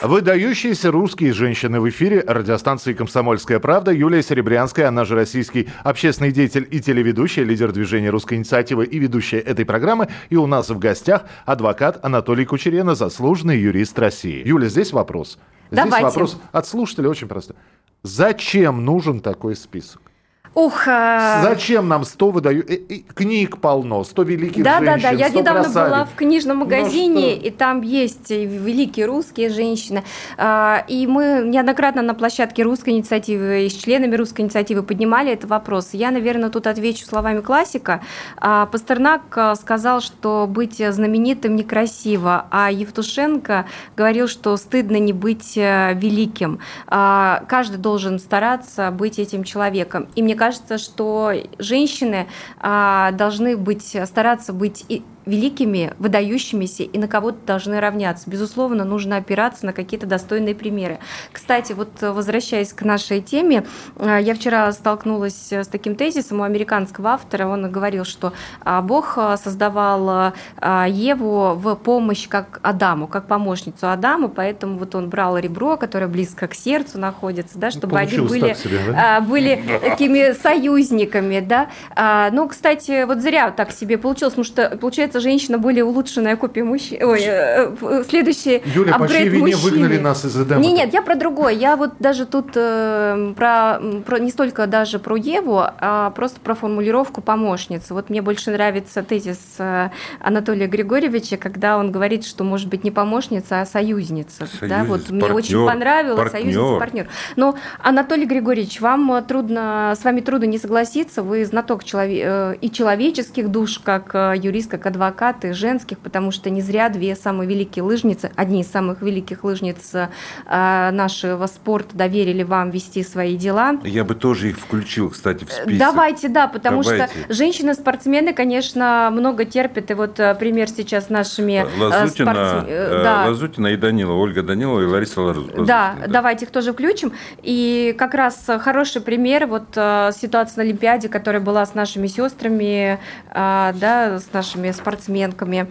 Выдающиеся 0.00 0.92
русские 0.92 1.32
женщины 1.32 1.80
в 1.80 1.88
эфире 1.88 2.22
радиостанции 2.24 2.92
«Комсомольская 2.92 3.58
правда». 3.58 3.90
Юлия 3.90 4.22
Серебрянская, 4.22 4.86
она 4.86 5.04
же 5.04 5.16
российский 5.16 5.68
общественный 5.82 6.30
деятель 6.30 6.68
и 6.70 6.78
телеведущая, 6.80 7.44
лидер 7.44 7.72
движения 7.72 8.08
«Русская 8.10 8.36
инициатива» 8.36 8.82
и 8.82 8.96
ведущая 8.96 9.40
этой 9.40 9.64
программы. 9.64 10.06
И 10.30 10.36
у 10.36 10.46
нас 10.46 10.70
в 10.70 10.78
гостях 10.78 11.24
адвокат 11.46 11.98
Анатолий 12.04 12.44
Кучерена, 12.44 12.94
заслуженный 12.94 13.58
юрист 13.58 13.98
России. 13.98 14.46
Юля, 14.46 14.68
здесь 14.68 14.92
вопрос. 14.92 15.36
Здесь 15.72 15.84
Давайте. 15.84 16.04
вопрос 16.04 16.40
от 16.52 16.68
слушателя 16.68 17.08
очень 17.08 17.26
простой. 17.26 17.56
Зачем 18.04 18.84
нужен 18.84 19.18
такой 19.18 19.56
список? 19.56 20.07
Ух, 20.54 20.88
а... 20.88 21.42
Зачем 21.42 21.88
нам 21.88 22.04
100 22.04 22.30
выдают? 22.30 22.70
Книг 23.14 23.58
полно, 23.58 24.04
100 24.04 24.22
великих 24.22 24.64
да, 24.64 24.78
женщин, 24.78 25.02
Да, 25.02 25.10
да, 25.10 25.16
да. 25.16 25.16
Я 25.16 25.28
недавно 25.28 25.64
красавиц. 25.64 25.90
была 25.90 26.04
в 26.04 26.14
книжном 26.14 26.58
ну 26.58 26.64
магазине, 26.64 27.36
ну, 27.36 27.46
и 27.46 27.50
там 27.50 27.82
есть 27.82 28.30
великие 28.30 29.06
русские 29.06 29.50
женщины. 29.50 30.04
А, 30.36 30.84
и 30.88 31.06
мы 31.06 31.42
неоднократно 31.44 32.02
на 32.02 32.14
площадке 32.14 32.62
русской 32.62 32.90
инициативы 32.90 33.66
и 33.66 33.68
с 33.68 33.74
членами 33.74 34.14
русской 34.16 34.42
инициативы 34.42 34.82
поднимали 34.82 35.32
этот 35.32 35.50
вопрос. 35.50 35.90
Я, 35.92 36.10
наверное, 36.10 36.50
тут 36.50 36.66
отвечу 36.66 37.04
словами 37.04 37.40
классика. 37.40 38.00
А, 38.36 38.66
Пастернак 38.66 39.56
сказал, 39.60 40.00
что 40.00 40.46
быть 40.48 40.76
знаменитым 40.78 41.56
некрасиво, 41.56 42.46
а 42.50 42.70
Евтушенко 42.70 43.66
говорил, 43.96 44.28
что 44.28 44.56
стыдно 44.56 44.98
не 44.98 45.12
быть 45.12 45.56
э, 45.56 45.94
великим. 45.94 46.60
Каждый 46.86 47.76
должен 47.78 48.18
стараться 48.18 48.90
быть 48.90 49.18
этим 49.18 49.44
человеком. 49.44 50.08
И 50.14 50.22
мне 50.22 50.34
кажется, 50.38 50.78
что 50.78 51.32
женщины 51.58 52.28
а, 52.58 53.10
должны 53.12 53.56
быть, 53.56 53.96
стараться 54.06 54.52
быть 54.52 54.84
великими, 55.28 55.92
выдающимися 55.98 56.82
и 56.82 56.98
на 56.98 57.08
кого-то 57.08 57.38
должны 57.46 57.80
равняться. 57.80 58.28
Безусловно, 58.28 58.84
нужно 58.84 59.16
опираться 59.16 59.66
на 59.66 59.72
какие-то 59.72 60.06
достойные 60.06 60.54
примеры. 60.54 60.98
Кстати, 61.32 61.72
вот 61.72 61.90
возвращаясь 62.00 62.72
к 62.72 62.82
нашей 62.82 63.20
теме, 63.20 63.64
э, 63.96 64.18
я 64.22 64.34
вчера 64.34 64.72
столкнулась 64.72 65.52
с 65.52 65.68
таким 65.68 65.94
тезисом 65.94 66.40
у 66.40 66.42
американского 66.42 67.10
автора. 67.10 67.46
Он 67.46 67.70
говорил, 67.70 68.04
что 68.04 68.32
а, 68.64 68.82
Бог 68.82 69.14
э, 69.16 69.36
создавал 69.42 70.32
э, 70.60 70.86
Еву 70.88 71.54
в 71.54 71.74
помощь 71.76 72.28
как 72.28 72.60
Адаму, 72.62 73.06
как 73.06 73.26
помощницу 73.26 73.90
Адаму, 73.90 74.28
поэтому 74.28 74.78
вот 74.78 74.94
он 74.94 75.08
брал 75.08 75.38
ребро, 75.38 75.76
которое 75.76 76.06
близко 76.06 76.48
к 76.48 76.54
сердцу 76.54 76.98
находится, 76.98 77.58
да, 77.58 77.70
чтобы 77.70 77.94
Получилось 77.94 78.32
они 78.32 78.40
были, 78.40 78.54
себе, 78.54 78.78
да? 78.86 79.16
А, 79.16 79.20
были 79.20 79.62
такими 79.80 80.32
союзниками. 80.32 81.40
Да? 81.40 81.68
А, 81.94 82.30
ну, 82.32 82.48
кстати, 82.48 83.04
вот 83.04 83.18
зря 83.20 83.50
так 83.50 83.72
себе 83.72 83.98
получилось, 83.98 84.34
потому 84.34 84.44
что, 84.44 84.76
получается, 84.76 85.17
становится 85.18 85.20
женщина 85.20 85.58
более 85.58 85.84
улучшенная 85.84 86.36
копия 86.36 86.64
мужчины. 86.64 87.04
Ой, 87.04 87.20
э, 87.22 87.74
э, 87.80 88.04
следующий 88.08 88.62
Юля, 88.74 88.98
по 88.98 89.08
чьей 89.08 89.28
вине 89.28 89.56
выгнали 89.56 89.98
нас 89.98 90.24
из 90.24 90.36
Эдема? 90.36 90.60
Нет, 90.60 90.76
нет, 90.78 90.94
я 90.94 91.02
про 91.02 91.14
другое. 91.14 91.52
Я 91.52 91.76
вот 91.76 91.92
даже 91.98 92.26
тут 92.26 92.52
э, 92.54 93.32
про, 93.36 93.80
про 94.04 94.18
не 94.18 94.30
столько 94.30 94.66
даже 94.66 94.98
про 94.98 95.16
Еву, 95.16 95.60
а 95.62 96.10
просто 96.10 96.40
про 96.40 96.54
формулировку 96.54 97.20
помощницы. 97.20 97.94
Вот 97.94 98.10
мне 98.10 98.22
больше 98.22 98.50
нравится 98.50 99.02
тезис 99.02 99.38
э, 99.58 99.90
Анатолия 100.20 100.66
Григорьевича, 100.66 101.36
когда 101.36 101.78
он 101.78 101.92
говорит, 101.92 102.24
что 102.24 102.44
может 102.44 102.68
быть 102.68 102.84
не 102.84 102.90
помощница, 102.90 103.60
а 103.60 103.66
союзница. 103.66 104.46
Союзница 104.46 104.68
да, 104.68 104.84
вот 104.84 105.02
партнер, 105.02 105.24
мне 105.24 105.32
очень 105.32 105.66
понравилось 105.66 106.30
партнер. 106.30 106.40
союзница, 106.40 106.78
партнер. 106.78 107.08
Но 107.36 107.54
Анатолий 107.82 108.26
Григорьевич, 108.26 108.80
вам 108.80 109.24
трудно, 109.24 109.94
с 109.98 110.04
вами 110.04 110.20
трудно 110.20 110.46
не 110.46 110.58
согласиться, 110.58 111.22
вы 111.22 111.44
знаток 111.44 111.84
человек, 111.84 112.58
и 112.60 112.70
человеческих 112.70 113.48
душ, 113.48 113.78
как 113.78 114.14
юрист, 114.14 114.70
как 114.70 114.86
адвокат 114.86 114.97
адвокаты 114.98 115.52
женских, 115.52 115.98
потому 116.00 116.32
что 116.32 116.50
не 116.50 116.60
зря 116.60 116.88
две 116.88 117.14
самые 117.14 117.48
великие 117.48 117.84
лыжницы, 117.84 118.32
одни 118.34 118.62
из 118.62 118.70
самых 118.70 119.00
великих 119.00 119.44
лыжниц 119.44 119.94
э, 119.94 120.90
нашего 120.90 121.46
спорта 121.46 121.96
доверили 121.96 122.42
вам 122.42 122.70
вести 122.70 123.04
свои 123.04 123.36
дела. 123.36 123.76
Я 123.84 124.04
бы 124.04 124.16
тоже 124.16 124.50
их 124.50 124.58
включил, 124.58 125.10
кстати, 125.10 125.44
в 125.44 125.52
список. 125.52 125.78
Давайте, 125.78 126.28
да, 126.28 126.48
потому 126.48 126.82
Давайте. 126.82 127.06
что 127.06 127.32
женщины-спортсмены, 127.32 128.34
конечно, 128.34 129.10
много 129.12 129.44
терпят. 129.44 129.90
И 129.92 129.94
вот 129.94 130.18
э, 130.18 130.34
пример 130.34 130.68
сейчас 130.68 131.10
нашими 131.10 131.64
э, 131.64 131.80
Лазутина, 131.80 132.34
спортсмен... 132.34 132.66
да. 132.66 133.24
Лазутина 133.28 133.66
и 133.68 133.76
Данила, 133.76 134.12
Ольга 134.14 134.42
Данилова 134.42 134.80
и 134.80 134.86
Лариса 134.86 135.20
Лазутина. 135.20 135.64
Да, 135.64 135.94
да, 136.00 136.06
давайте 136.08 136.46
их 136.46 136.50
тоже 136.50 136.72
включим. 136.72 137.12
И 137.42 137.94
как 137.96 138.14
раз 138.14 138.44
хороший 138.60 139.00
пример 139.00 139.46
вот 139.46 139.68
ситуация 139.70 140.56
на 140.56 140.62
Олимпиаде, 140.64 141.08
которая 141.08 141.40
была 141.40 141.64
с 141.64 141.74
нашими 141.74 142.08
сестрами, 142.08 142.98
да, 143.32 144.18
с 144.18 144.32
нашими 144.32 144.72
спортсменами 144.72 144.87
спортсменками. 144.88 145.68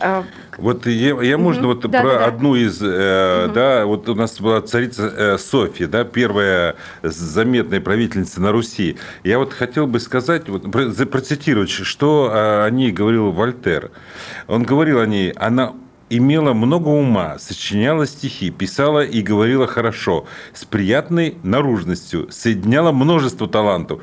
Э, 0.00 0.22
вот 0.56 0.86
я, 0.86 1.20
я 1.22 1.36
угу. 1.36 1.44
можно 1.44 1.66
вот 1.66 1.80
да, 1.80 2.00
про 2.00 2.10
да, 2.10 2.26
одну 2.26 2.54
из, 2.54 2.80
э, 2.80 3.46
угу. 3.46 3.54
да, 3.54 3.84
вот 3.84 4.08
у 4.08 4.14
нас 4.14 4.40
была 4.40 4.62
царица 4.62 5.12
э, 5.16 5.38
Софья, 5.38 5.86
да, 5.86 6.04
первая 6.04 6.76
заметная 7.02 7.80
правительница 7.80 8.40
на 8.40 8.52
Руси. 8.52 8.96
Я 9.24 9.38
вот 9.38 9.52
хотел 9.52 9.86
бы 9.86 10.00
сказать, 10.00 10.48
вот, 10.48 10.70
процитировать, 10.70 11.70
что 11.70 12.30
э, 12.32 12.64
о 12.64 12.70
ней 12.70 12.90
говорил 12.90 13.32
Вольтер. 13.32 13.90
Он 14.46 14.62
говорил 14.62 15.00
о 15.00 15.06
ней, 15.06 15.30
она 15.32 15.74
имела 16.08 16.52
много 16.52 16.88
ума, 16.88 17.38
сочиняла 17.38 18.06
стихи, 18.06 18.50
писала 18.50 19.04
и 19.04 19.22
говорила 19.22 19.66
хорошо, 19.66 20.26
с 20.54 20.64
приятной 20.64 21.36
наружностью, 21.42 22.30
соединяла 22.30 22.92
множество 22.92 23.48
талантов, 23.48 24.02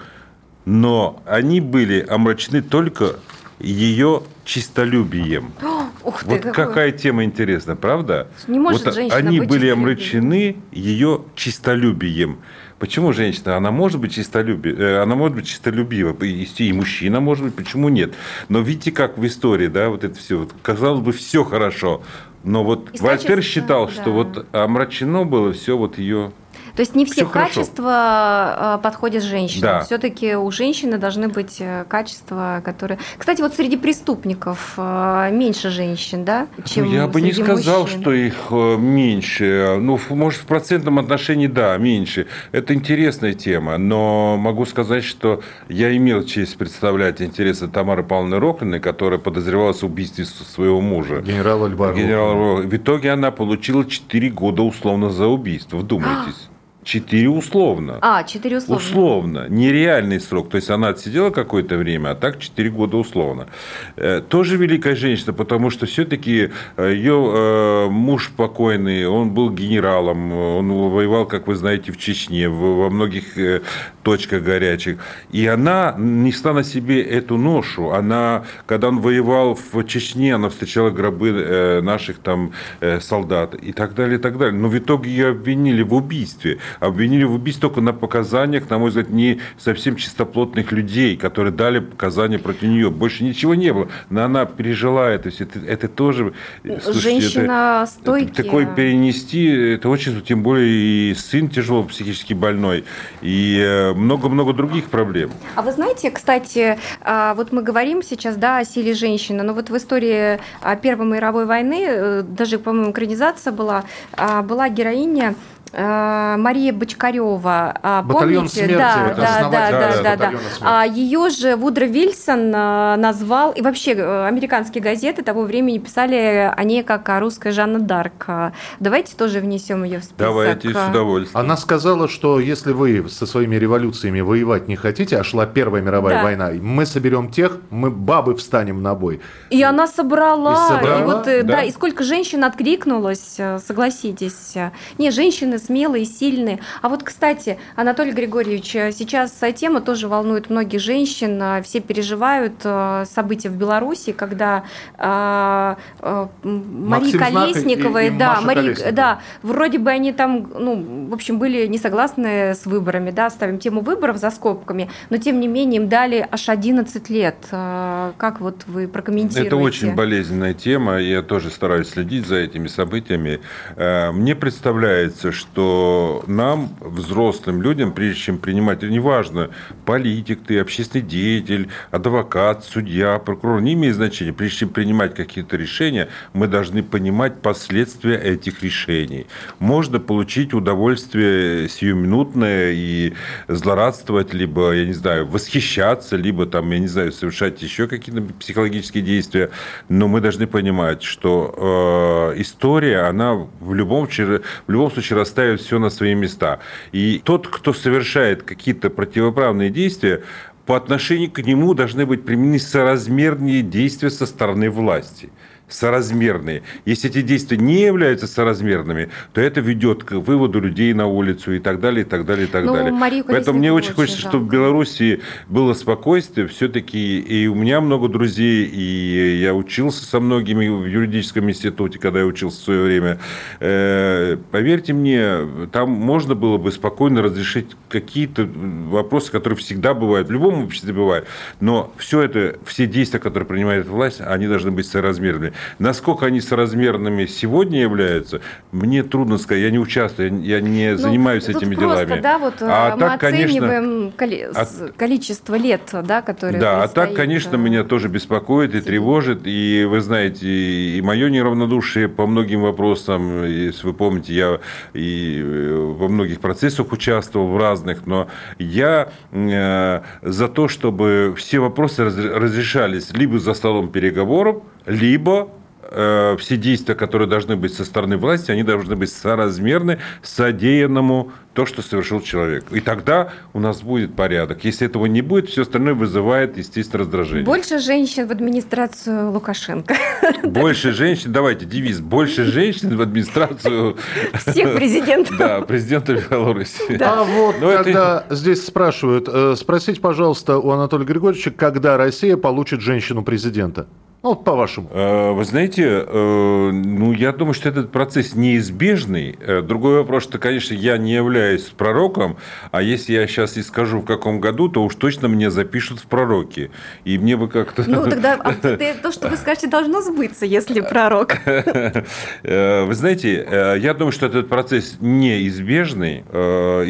но 0.66 1.22
они 1.26 1.62
были 1.62 2.06
омрачены 2.08 2.62
только 2.62 3.16
ее 3.60 4.24
чистолюбием. 4.46 5.52
Ух 6.04 6.24
ты, 6.24 6.30
вот 6.30 6.42
какой... 6.42 6.54
какая 6.66 6.92
тема 6.92 7.24
интересная, 7.24 7.76
правда? 7.76 8.28
Не 8.48 8.60
может 8.60 8.86
вот 8.86 8.96
женщина 8.96 9.18
они 9.18 9.40
быть 9.40 9.50
были 9.50 9.70
омрачены 9.70 10.58
ее 10.72 11.22
чистолюбием. 11.36 12.40
Почему 12.80 13.12
женщина? 13.12 13.58
Она 13.58 13.72
может 13.72 14.00
быть 14.00 14.14
чистолюбива, 14.14 15.04
она 15.04 15.16
может 15.16 15.36
быть 15.36 15.48
чистолюбива, 15.48 16.16
и, 16.24 16.74
мужчина 16.74 17.20
может 17.20 17.44
быть, 17.44 17.56
почему 17.56 17.90
нет? 17.90 18.14
Но 18.48 18.62
видите, 18.62 18.94
как 18.94 19.18
в 19.18 19.26
истории, 19.28 19.68
да, 19.68 19.90
вот 19.90 20.06
это 20.06 20.18
все, 20.18 20.40
вот, 20.40 20.54
казалось 20.62 21.02
бы, 21.02 21.12
все 21.12 21.44
хорошо, 21.44 22.02
но 22.44 22.64
вот 22.64 23.00
Вольтер 23.02 23.42
считал, 23.44 23.88
да. 23.88 23.92
что 23.92 24.12
вот 24.12 24.48
омрачено 24.54 25.26
было 25.26 25.52
все 25.52 25.78
вот 25.78 25.98
ее 25.98 26.32
То 26.80 26.82
есть 26.82 26.96
не 26.96 27.04
все 27.04 27.26
хорошо. 27.26 27.56
качества 27.56 28.78
э, 28.78 28.82
подходят 28.82 29.22
женщинам. 29.22 29.64
Да. 29.64 29.80
Все-таки 29.82 30.36
у 30.38 30.50
женщины 30.50 30.98
должны 30.98 31.28
быть 31.28 31.58
э, 31.60 31.84
качества, 31.90 32.62
которые. 32.64 32.98
Кстати, 33.18 33.42
вот 33.42 33.54
среди 33.54 33.76
преступников 33.76 34.76
э, 34.78 35.30
меньше 35.30 35.72
женщин, 35.72 36.24
да, 36.24 36.48
чем 36.64 36.86
Ну, 36.86 36.94
я 36.94 37.08
бы 37.10 37.20
не 37.20 37.34
сказал, 37.34 37.82
мужчин. 37.82 38.00
что 38.00 38.14
их 38.14 38.34
э, 38.52 38.78
меньше. 38.78 39.76
Ну, 39.78 40.00
может, 40.12 40.40
в 40.40 40.46
процентном 40.46 41.00
отношении, 41.00 41.48
да, 41.48 41.76
меньше. 41.76 42.28
Это 42.54 42.74
интересная 42.74 43.34
тема, 43.34 43.78
но 43.78 44.38
могу 44.38 44.66
сказать, 44.66 45.04
что 45.04 45.42
я 45.68 45.94
имел 45.98 46.24
честь 46.24 46.58
представлять 46.58 47.22
интересы 47.22 47.68
Тамары 47.68 48.04
Павловны 48.06 48.40
Рохлиной, 48.40 48.80
которая 48.80 49.20
подозревалась 49.20 49.82
в 49.82 49.86
убийстве 49.86 50.24
своего 50.24 50.80
мужа. 50.80 51.20
Генерала 51.20 51.68
Льва 51.68 51.92
Генерала. 51.92 52.62
В 52.62 52.74
итоге 52.74 53.12
она 53.12 53.32
получила 53.32 53.84
4 53.84 54.30
года 54.30 54.62
условно 54.62 55.10
за 55.10 55.28
убийство. 55.28 55.76
Вдумайтесь. 55.76 56.50
4 56.90 57.30
условно. 57.30 58.00
А, 58.02 58.24
четыре 58.24 58.58
условия. 58.58 58.82
Условно, 58.82 59.46
нереальный 59.48 60.20
срок. 60.20 60.50
То 60.50 60.56
есть 60.56 60.72
она 60.72 60.90
отсидела 60.90 61.30
какое-то 61.30 61.78
время, 61.78 62.12
а 62.12 62.16
так 62.16 62.40
4 62.40 62.70
года 62.72 62.98
условно. 62.98 63.48
Э, 63.96 64.22
Тоже 64.28 64.58
великая 64.58 64.96
женщина, 64.96 65.32
потому 65.34 65.70
что 65.70 65.86
все-таки 65.86 66.50
ее 66.78 67.88
муж 67.92 68.32
покойный, 68.36 69.08
он 69.08 69.30
был 69.30 69.52
генералом, 69.52 70.34
он 70.34 70.72
воевал, 70.90 71.28
как 71.28 71.46
вы 71.48 71.56
знаете, 71.56 71.92
в 71.92 71.98
Чечне, 71.98 72.50
во 72.50 72.90
многих 72.90 73.38
э, 73.38 73.62
точках 74.02 74.42
горячих. 74.42 74.98
И 75.32 75.46
она 75.46 75.94
несла 75.98 76.54
на 76.54 76.64
себе 76.64 77.04
эту 77.04 77.38
ношу. 77.38 77.92
Она, 77.92 78.46
когда 78.66 78.88
он 78.88 79.00
воевал 79.00 79.54
в 79.54 79.84
Чечне, 79.84 80.34
она 80.34 80.50
встречала 80.50 80.90
гробы 80.90 81.30
э, 81.30 81.82
наших 81.82 82.18
там 82.18 82.52
э, 82.80 83.00
солдат 83.00 83.54
и 83.54 83.74
так 83.74 83.94
далее, 83.94 84.18
и 84.18 84.22
так 84.22 84.40
далее. 84.40 84.60
Но 84.60 84.70
в 84.70 84.78
итоге 84.78 85.12
ее 85.12 85.28
обвинили 85.30 85.84
в 85.84 85.94
убийстве. 85.94 86.58
Обвинили 86.80 87.24
в 87.24 87.34
убийстве 87.34 87.62
только 87.62 87.82
на 87.82 87.94
показаниях, 87.94 88.70
на 88.70 88.78
мой 88.78 88.90
взгляд, 88.90 89.10
не 89.10 89.40
совсем 89.58 89.96
чистоплотных 89.96 90.72
людей, 90.72 91.18
которые 91.18 91.54
дали 91.54 91.80
показания 91.80 92.40
против 92.40 92.64
нее. 92.64 92.90
Больше 92.90 93.24
ничего 93.24 93.56
не 93.56 93.74
было. 93.74 93.90
Но 94.10 94.24
она 94.24 94.46
пережила 94.46 95.10
это. 95.10 95.30
Это, 95.30 95.60
это 95.60 95.88
тоже... 95.88 96.34
слушайте, 96.64 97.00
Женщина 97.00 97.86
это-. 98.04 98.44
Такое 98.44 98.66
перенести, 98.66 99.46
это 99.46 99.90
очень, 99.90 100.22
тем 100.22 100.44
более 100.44 100.68
и 100.70 101.16
сын 101.16 101.50
тяжело 101.50 101.84
психически 101.84 102.34
больной, 102.34 102.86
и 103.22 103.60
э, 103.60 103.94
много-много 103.94 104.54
других 104.54 104.86
проблем. 104.86 105.32
А 105.56 105.62
вы 105.62 105.72
знаете, 105.72 106.12
кстати, 106.12 106.78
а, 107.02 107.34
вот 107.36 107.52
мы 107.52 107.62
говорим 107.62 108.02
сейчас, 108.04 108.36
да, 108.36 108.58
о 108.58 108.66
силе 108.66 108.94
женщины, 108.94 109.44
но 109.44 109.54
вот 109.54 109.70
в 109.70 109.78
истории 109.78 110.40
а, 110.62 110.76
Первой 110.76 111.08
мировой 111.08 111.46
войны, 111.46 111.86
э, 111.88 112.24
даже, 112.24 112.60
по-моему, 112.60 112.92
экранизация 112.92 113.54
была, 113.54 113.84
а, 114.14 114.42
была 114.42 114.70
героиня 114.70 115.36
Мария 115.74 116.74
Бочкарева. 116.74 117.74
А, 117.82 118.02
Батальон 118.04 118.48
Помните? 118.48 118.56
смерти, 118.56 118.74
Да, 118.78 119.14
да, 119.16 119.50
да, 119.50 119.50
да, 119.50 119.72
да, 119.72 120.16
да, 120.16 120.18
да. 120.18 120.32
А 120.62 120.86
ее 120.86 121.30
же 121.30 121.56
Вудро 121.56 121.86
Вильсон 121.86 122.52
а, 122.56 122.96
назвал, 122.98 123.52
и 123.52 123.62
вообще 123.62 123.94
э, 123.94 124.26
американские 124.28 124.84
газеты 124.84 125.22
того 125.24 125.44
времени 125.44 125.78
писали 125.78 126.52
о 126.56 126.64
ней 126.64 126.84
как 126.84 127.08
о 127.10 127.20
русской 127.20 127.52
Жанна 127.52 127.80
Дарк. 127.80 128.26
А, 128.28 128.54
Давайте 128.80 129.16
тоже 129.16 129.40
внесем 129.40 129.84
ее 129.84 130.00
в 130.00 130.04
список. 130.04 130.18
Давайте 130.18 130.74
с 130.74 130.90
удовольствием. 130.90 131.38
Она 131.46 131.58
сказала, 131.58 132.08
что 132.08 132.40
если 132.40 132.72
вы 132.72 133.08
со 133.10 133.26
своими 133.26 133.56
революциями 133.56 134.22
воевать 134.22 134.68
не 134.68 134.76
хотите, 134.76 135.18
а 135.18 135.24
шла 135.24 135.46
Первая 135.46 135.82
мировая 135.82 136.16
Да. 136.18 136.24
война, 136.24 136.50
мы 136.62 136.86
соберем 136.86 137.30
тех, 137.30 137.58
мы 137.70 137.92
бабы 137.92 138.36
встанем 138.36 138.82
на 138.82 138.96
бой. 138.96 139.22
И 139.50 139.62
она 139.62 139.88
собрала. 139.88 140.54
И 140.54 140.70
собрала, 140.70 141.00
И 141.00 141.04
вот, 141.04 141.28
э, 141.28 141.44
да. 141.44 141.58
да. 141.58 141.64
и 141.64 141.72
сколько 141.72 142.04
женщин 142.04 142.44
откликнулось, 142.44 143.36
э, 143.38 143.60
согласитесь. 143.60 144.56
Не, 144.98 145.12
женщины 145.12 145.59
смелые, 145.60 146.06
сильные. 146.06 146.60
А 146.82 146.90
вот, 146.90 147.04
кстати, 147.04 147.58
Анатолий 147.76 148.12
Григорьевич, 148.12 148.76
э, 148.76 148.92
сейчас 148.92 149.32
тема 149.56 149.82
тоже 149.82 150.08
волнует 150.08 150.50
многих 150.50 150.80
женщин. 150.80 151.42
Э, 151.42 151.62
Все 151.62 151.80
переживают 151.82 152.54
э, 152.64 153.04
события 153.10 153.50
в 153.50 153.56
Беларуси, 153.56 154.12
когда 154.14 154.64
э, 154.98 155.76
э, 156.02 156.28
Мария 156.44 156.90
Максим 156.90 157.20
Знак 157.20 157.30
и- 157.32 157.34
Колесникова, 157.54 158.04
и- 158.04 158.08
и 158.08 158.10
да, 158.12 158.30
Маша 158.36 158.48
Мария- 158.48 158.64
Колесникова. 158.64 158.92
да, 158.96 159.20
вроде 159.44 159.78
бы 159.80 159.90
они 159.92 160.14
там, 160.14 160.50
ну, 160.58 161.08
в 161.10 161.14
общем, 161.14 161.40
были 161.40 161.68
не 161.68 161.78
согласны 161.78 162.28
с 162.56 162.66
выборами, 162.66 163.12
да, 163.12 163.30
ставим 163.30 163.60
тему 163.60 163.82
выборов 163.82 164.18
за 164.18 164.32
скобками, 164.32 164.90
но 165.10 165.18
тем 165.18 165.40
не 165.40 165.48
менее 165.48 165.82
им 165.82 165.90
дали 165.90 166.28
аж 166.32 166.50
11 166.50 167.10
лет. 167.10 167.36
Как 167.50 168.40
вот 168.40 168.64
вы 168.68 168.88
прокомментируете? 168.88 169.48
Это 169.48 169.56
очень 169.58 169.96
болезненная 169.96 170.54
тема, 170.54 170.98
я 171.00 171.22
тоже 171.22 171.50
стараюсь 171.50 171.90
следить 171.90 172.26
за 172.28 172.36
этими 172.38 172.68
событиями. 172.68 173.40
Мне 173.78 174.36
представляется, 174.36 175.32
что 175.32 175.49
нам, 175.56 176.70
взрослым 176.80 177.62
людям, 177.62 177.92
прежде 177.92 178.22
чем 178.22 178.38
принимать, 178.38 178.82
неважно, 178.84 179.50
политик 179.86 180.40
ты, 180.46 180.60
общественный 180.60 181.04
деятель, 181.04 181.70
адвокат, 181.92 182.64
судья, 182.64 183.20
прокурор, 183.20 183.62
не 183.62 183.74
имеет 183.74 183.96
значения, 183.96 184.34
прежде 184.34 184.60
чем 184.60 184.70
принимать 184.70 185.16
какие-то 185.16 185.58
решения, 185.58 186.10
мы 186.34 186.48
должны 186.48 186.84
понимать 186.84 187.42
последствия 187.42 188.18
этих 188.18 188.64
решений. 188.64 189.28
Можно 189.60 190.00
получить 190.00 190.54
удовольствие 190.54 191.70
сиюминутное 191.70 192.72
и 192.74 193.14
злорадствовать, 193.48 194.34
либо, 194.34 194.72
я 194.74 194.86
не 194.86 194.94
знаю, 194.94 195.28
восхищаться, 195.28 196.16
либо 196.16 196.46
там, 196.46 196.70
я 196.72 196.80
не 196.80 196.88
знаю, 196.88 197.12
совершать 197.12 197.62
еще 197.62 197.88
какие-то 197.88 198.22
психологические 198.40 199.04
действия. 199.04 199.50
Но 199.90 200.08
мы 200.08 200.22
должны 200.22 200.48
понимать, 200.48 201.04
что 201.04 202.34
э, 202.36 202.42
история, 202.42 203.02
она 203.02 203.34
в 203.60 203.74
любом, 203.74 204.08
в 204.08 204.72
любом 204.72 204.92
случае 204.92 205.18
расставит 205.40 205.62
все 205.62 205.80
на 205.80 205.90
свои 205.90 206.16
места. 206.16 206.60
И 206.92 207.22
тот, 207.24 207.48
кто 207.48 207.74
совершает 207.74 208.44
какие-то 208.44 208.90
противоправные 208.90 209.70
действия, 209.70 210.24
по 210.66 210.76
отношению 210.76 211.32
к 211.32 211.40
нему 211.40 211.74
должны 211.74 212.06
быть 212.06 212.26
применены 212.26 212.60
соразмерные 212.60 213.62
действия 213.62 214.10
со 214.10 214.26
стороны 214.26 214.70
власти 214.70 215.30
соразмерные. 215.70 216.64
Если 216.86 217.10
эти 217.10 217.22
действия 217.22 217.58
не 217.58 217.82
являются 217.82 218.28
соразмерными, 218.28 219.10
то 219.34 219.42
это 219.42 219.62
ведет 219.62 220.04
к 220.04 220.14
выводу 220.14 220.60
людей 220.60 220.94
на 220.94 221.08
улицу 221.08 221.54
и 221.54 221.60
так 221.60 221.80
далее, 221.80 222.02
и 222.02 222.08
так 222.08 222.26
далее, 222.26 222.46
и 222.48 222.50
так 222.50 222.66
Ну, 222.66 222.74
далее. 222.74 222.92
Марию 222.92 223.24
Поэтому 223.28 223.60
мне 223.60 223.72
очень 223.72 223.94
хочется, 223.94 224.20
чтобы 224.20 224.40
в 224.48 224.52
жалко. 224.52 224.56
Беларуси 224.56 225.22
было 225.48 225.74
спокойствие 225.74 226.48
все-таки. 226.48 227.20
И 227.20 227.48
у 227.48 227.56
меня 227.56 227.82
много 227.82 228.08
друзей, 228.08 228.66
и 228.66 229.38
я 229.42 229.54
учился 229.54 230.04
со 230.06 230.20
многими 230.20 230.68
в 230.68 230.86
юридическом 230.86 231.50
институте, 231.50 232.00
когда 232.00 232.20
я 232.20 232.26
учился 232.26 232.60
в 232.62 232.64
свое 232.64 232.84
время. 232.84 233.20
Э, 233.60 234.38
Поверьте 234.52 234.94
мне, 234.94 235.68
там 235.72 235.90
можно 235.92 236.36
было 236.36 236.58
бы 236.58 236.72
спокойно 236.72 237.22
разрешить 237.22 237.68
какие-то 237.90 238.48
вопросы, 238.90 239.32
которые 239.32 239.58
всегда 239.58 239.94
бывают, 239.94 240.28
в 240.28 240.32
любом 240.32 240.64
обществе 240.64 240.94
бывают. 240.94 241.28
Но 241.60 241.94
все 241.98 242.22
это, 242.22 242.58
все 242.66 242.88
действия, 242.88 243.20
которые 243.20 243.48
принимает 243.48 243.88
власть, 243.88 244.22
они 244.22 244.48
должны 244.48 244.72
быть 244.72 244.88
соразмерными. 244.88 245.54
Насколько 245.80 246.26
они 246.28 246.42
соразмерными 246.42 247.26
сегодня 247.26 247.82
являются, 247.82 248.42
мне 248.72 249.04
трудно 249.04 249.38
сказать. 249.38 249.64
Я 249.64 249.72
не 249.72 249.80
участвую, 249.80 250.42
я 250.44 250.62
не 250.62 250.92
Ну, 250.92 250.98
занимаюсь 250.98 251.48
этими 251.48 251.76
просто, 251.76 252.06
делами. 252.06 252.22
да, 252.22 252.38
вот 252.38 252.56
А 252.62 252.90
э, 252.92 252.94
мы 252.96 253.00
так, 253.00 253.20
конечно- 253.20 253.46
оцениваем 253.48 254.12
коле- 254.18 254.52
А- 254.56 254.92
количество 254.98 255.56
лет, 255.56 255.82
да, 256.04 256.22
которые 256.22 256.60
Да, 256.60 256.84
а 256.84 256.88
так, 256.88 257.14
конечно, 257.14 257.56
э, 257.56 257.60
меня 257.60 257.84
тоже 257.84 258.08
беспокоит 258.08 258.76
и 258.76 258.82
тревожит. 258.82 259.42
И 259.46 259.86
вы 259.90 260.02
знаете, 260.02 260.48
и 260.48 261.02
мое 261.02 261.30
неравнодушие 261.30 262.08
по 262.08 262.26
многим 262.28 262.62
вопросам, 262.62 263.44
если 263.46 263.88
вы 263.88 263.94
помните, 263.94 264.34
я 264.34 264.60
и 264.94 265.42
э, 265.44 265.94
во 265.98 266.08
многих 266.08 266.40
процессах 266.40 266.92
участвовал, 266.92 267.48
в 267.50 267.58
разных, 267.58 268.06
но 268.06 268.28
я 268.58 269.10
за 269.32 270.48
то, 270.48 270.68
чтобы 270.68 271.34
все 271.38 271.60
вопросы 271.60 272.04
раз- 272.06 272.16
разрешались 272.18 273.12
либо 273.12 273.40
за 273.40 273.54
столом 273.54 273.90
переговоров, 273.92 274.64
либо 274.86 275.50
э, 275.92 276.36
все 276.40 276.58
действия, 276.58 276.96
которые 276.96 277.28
должны 277.28 277.56
быть 277.56 277.74
со 277.74 277.84
стороны 277.86 278.18
власти, 278.18 278.52
они 278.52 278.64
должны 278.64 278.96
быть 278.96 279.12
соразмерны 279.12 280.00
содеянному 280.22 281.32
то, 281.54 281.66
что 281.66 281.82
совершил 281.82 282.22
человек. 282.22 282.66
И 282.72 282.80
тогда 282.80 283.34
у 283.54 283.60
нас 283.60 283.82
будет 283.82 284.16
порядок. 284.16 284.64
Если 284.64 284.88
этого 284.88 285.08
не 285.08 285.22
будет, 285.22 285.50
все 285.50 285.64
остальное 285.64 285.94
вызывает, 285.94 286.58
естественно, 286.58 287.02
раздражение. 287.04 287.44
Больше 287.44 287.80
женщин 287.80 288.28
в 288.28 288.32
администрацию 288.32 289.32
Лукашенко. 289.32 289.96
Больше 290.44 290.94
женщин, 290.94 291.34
давайте, 291.34 291.66
девиз, 291.66 292.00
больше 292.00 292.46
женщин 292.46 292.96
в 292.96 293.02
администрацию 293.02 293.98
Всех 294.36 294.76
президентов. 294.76 295.38
да, 295.38 295.62
президента 295.62 296.14
Беларуси. 296.30 296.98
А 297.02 297.24
вот 297.24 297.56
Но 297.60 297.72
это- 297.72 297.84
когда 297.84 298.26
здесь 298.30 298.66
спрашивают, 298.66 299.28
э, 299.28 299.56
спросите, 299.58 300.00
пожалуйста, 300.00 300.60
у 300.60 300.70
Анатолия 300.70 301.06
Григорьевича, 301.06 301.52
когда 301.52 301.98
Россия 301.98 302.38
получит 302.38 302.80
женщину-президента? 302.82 303.88
Ну, 304.22 304.32
вот 304.32 304.44
по-вашему. 304.44 304.90
Э, 304.92 305.32
вы 305.32 305.46
знаете, 305.46 306.04
э, 306.06 306.72
ну, 306.74 307.14
я 307.14 307.32
думаю, 307.32 307.54
что 307.54 307.70
этот 307.70 307.90
процесс 307.90 308.36
неизбежный. 308.36 309.38
Э, 309.40 309.62
другой 309.62 310.00
вопрос, 310.00 310.24
что, 310.24 310.38
конечно, 310.38 310.74
я 310.74 310.98
не 310.98 311.14
являюсь 311.14 311.64
пророком, 311.64 312.36
а 312.72 312.82
если 312.82 313.14
я 313.14 313.26
сейчас 313.28 313.56
и 313.56 313.64
скажу, 313.64 314.02
в 314.02 314.06
каком 314.06 314.42
году, 314.42 314.68
то 314.68 314.84
уж 314.84 314.96
точно 314.96 315.30
мне 315.30 315.50
запишут 315.50 316.02
в 316.02 316.08
пророки. 316.08 316.70
И 317.06 317.18
мне 317.18 317.38
бы 317.38 317.48
как-то... 317.48 317.90
Ну, 317.90 318.10
тогда 318.10 318.34
а 318.34 318.54
то, 319.02 319.12
что 319.14 319.30
вы 319.30 319.38
скажете, 319.38 319.68
должно 319.68 320.02
сбыться, 320.02 320.46
если 320.46 320.82
пророк. 320.82 321.38
Вы 322.44 322.94
знаете, 322.94 323.78
я 323.82 323.94
думаю, 323.94 324.12
что 324.12 324.26
этот 324.26 324.50
процесс 324.50 324.98
неизбежный. 325.00 326.24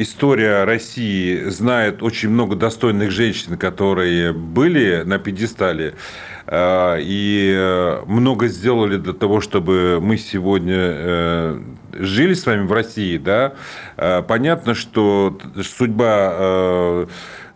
История 0.02 0.64
России 0.64 1.50
знает 1.50 2.02
очень 2.02 2.30
много 2.30 2.56
достойных 2.56 3.12
женщин, 3.12 3.58
которые 3.58 4.34
были 4.34 5.04
на 5.06 5.20
пьедестале. 5.20 5.96
А, 6.52 6.98
и 7.00 7.54
э, 7.56 8.02
много 8.08 8.48
сделали 8.48 8.98
для 8.98 9.14
того, 9.14 9.40
чтобы 9.40 10.00
мы 10.02 10.18
сегодня 10.18 10.78
э, 10.78 11.62
жили 11.94 12.34
с 12.34 12.44
вами 12.44 12.66
в 12.66 12.74
России, 12.74 13.20
да, 13.20 13.54
а, 13.98 14.24
понятно, 14.24 14.74
что 14.74 15.38
судьба 15.62 16.34
э, 16.34 17.06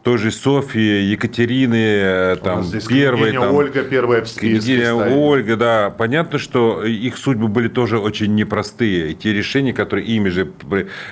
той 0.04 0.18
же 0.18 0.32
Софьи, 0.32 1.02
Екатерины, 1.04 1.76
э, 1.76 2.36
там, 2.44 2.66
первой. 2.90 3.32
Там, 3.32 3.56
Ольга 3.56 3.84
первая 3.84 4.24
в 4.24 4.28
списке 4.28 4.92
Ольга, 4.92 5.56
да. 5.56 5.90
Понятно, 5.90 6.40
что 6.40 6.84
их 6.84 7.18
судьбы 7.18 7.48
были 7.48 7.70
тоже 7.70 8.00
очень 8.00 8.36
непростые. 8.36 9.12
И 9.12 9.16
те 9.16 9.34
решения, 9.34 9.74
которые 9.74 10.06
ими 10.06 10.28
же 10.28 10.52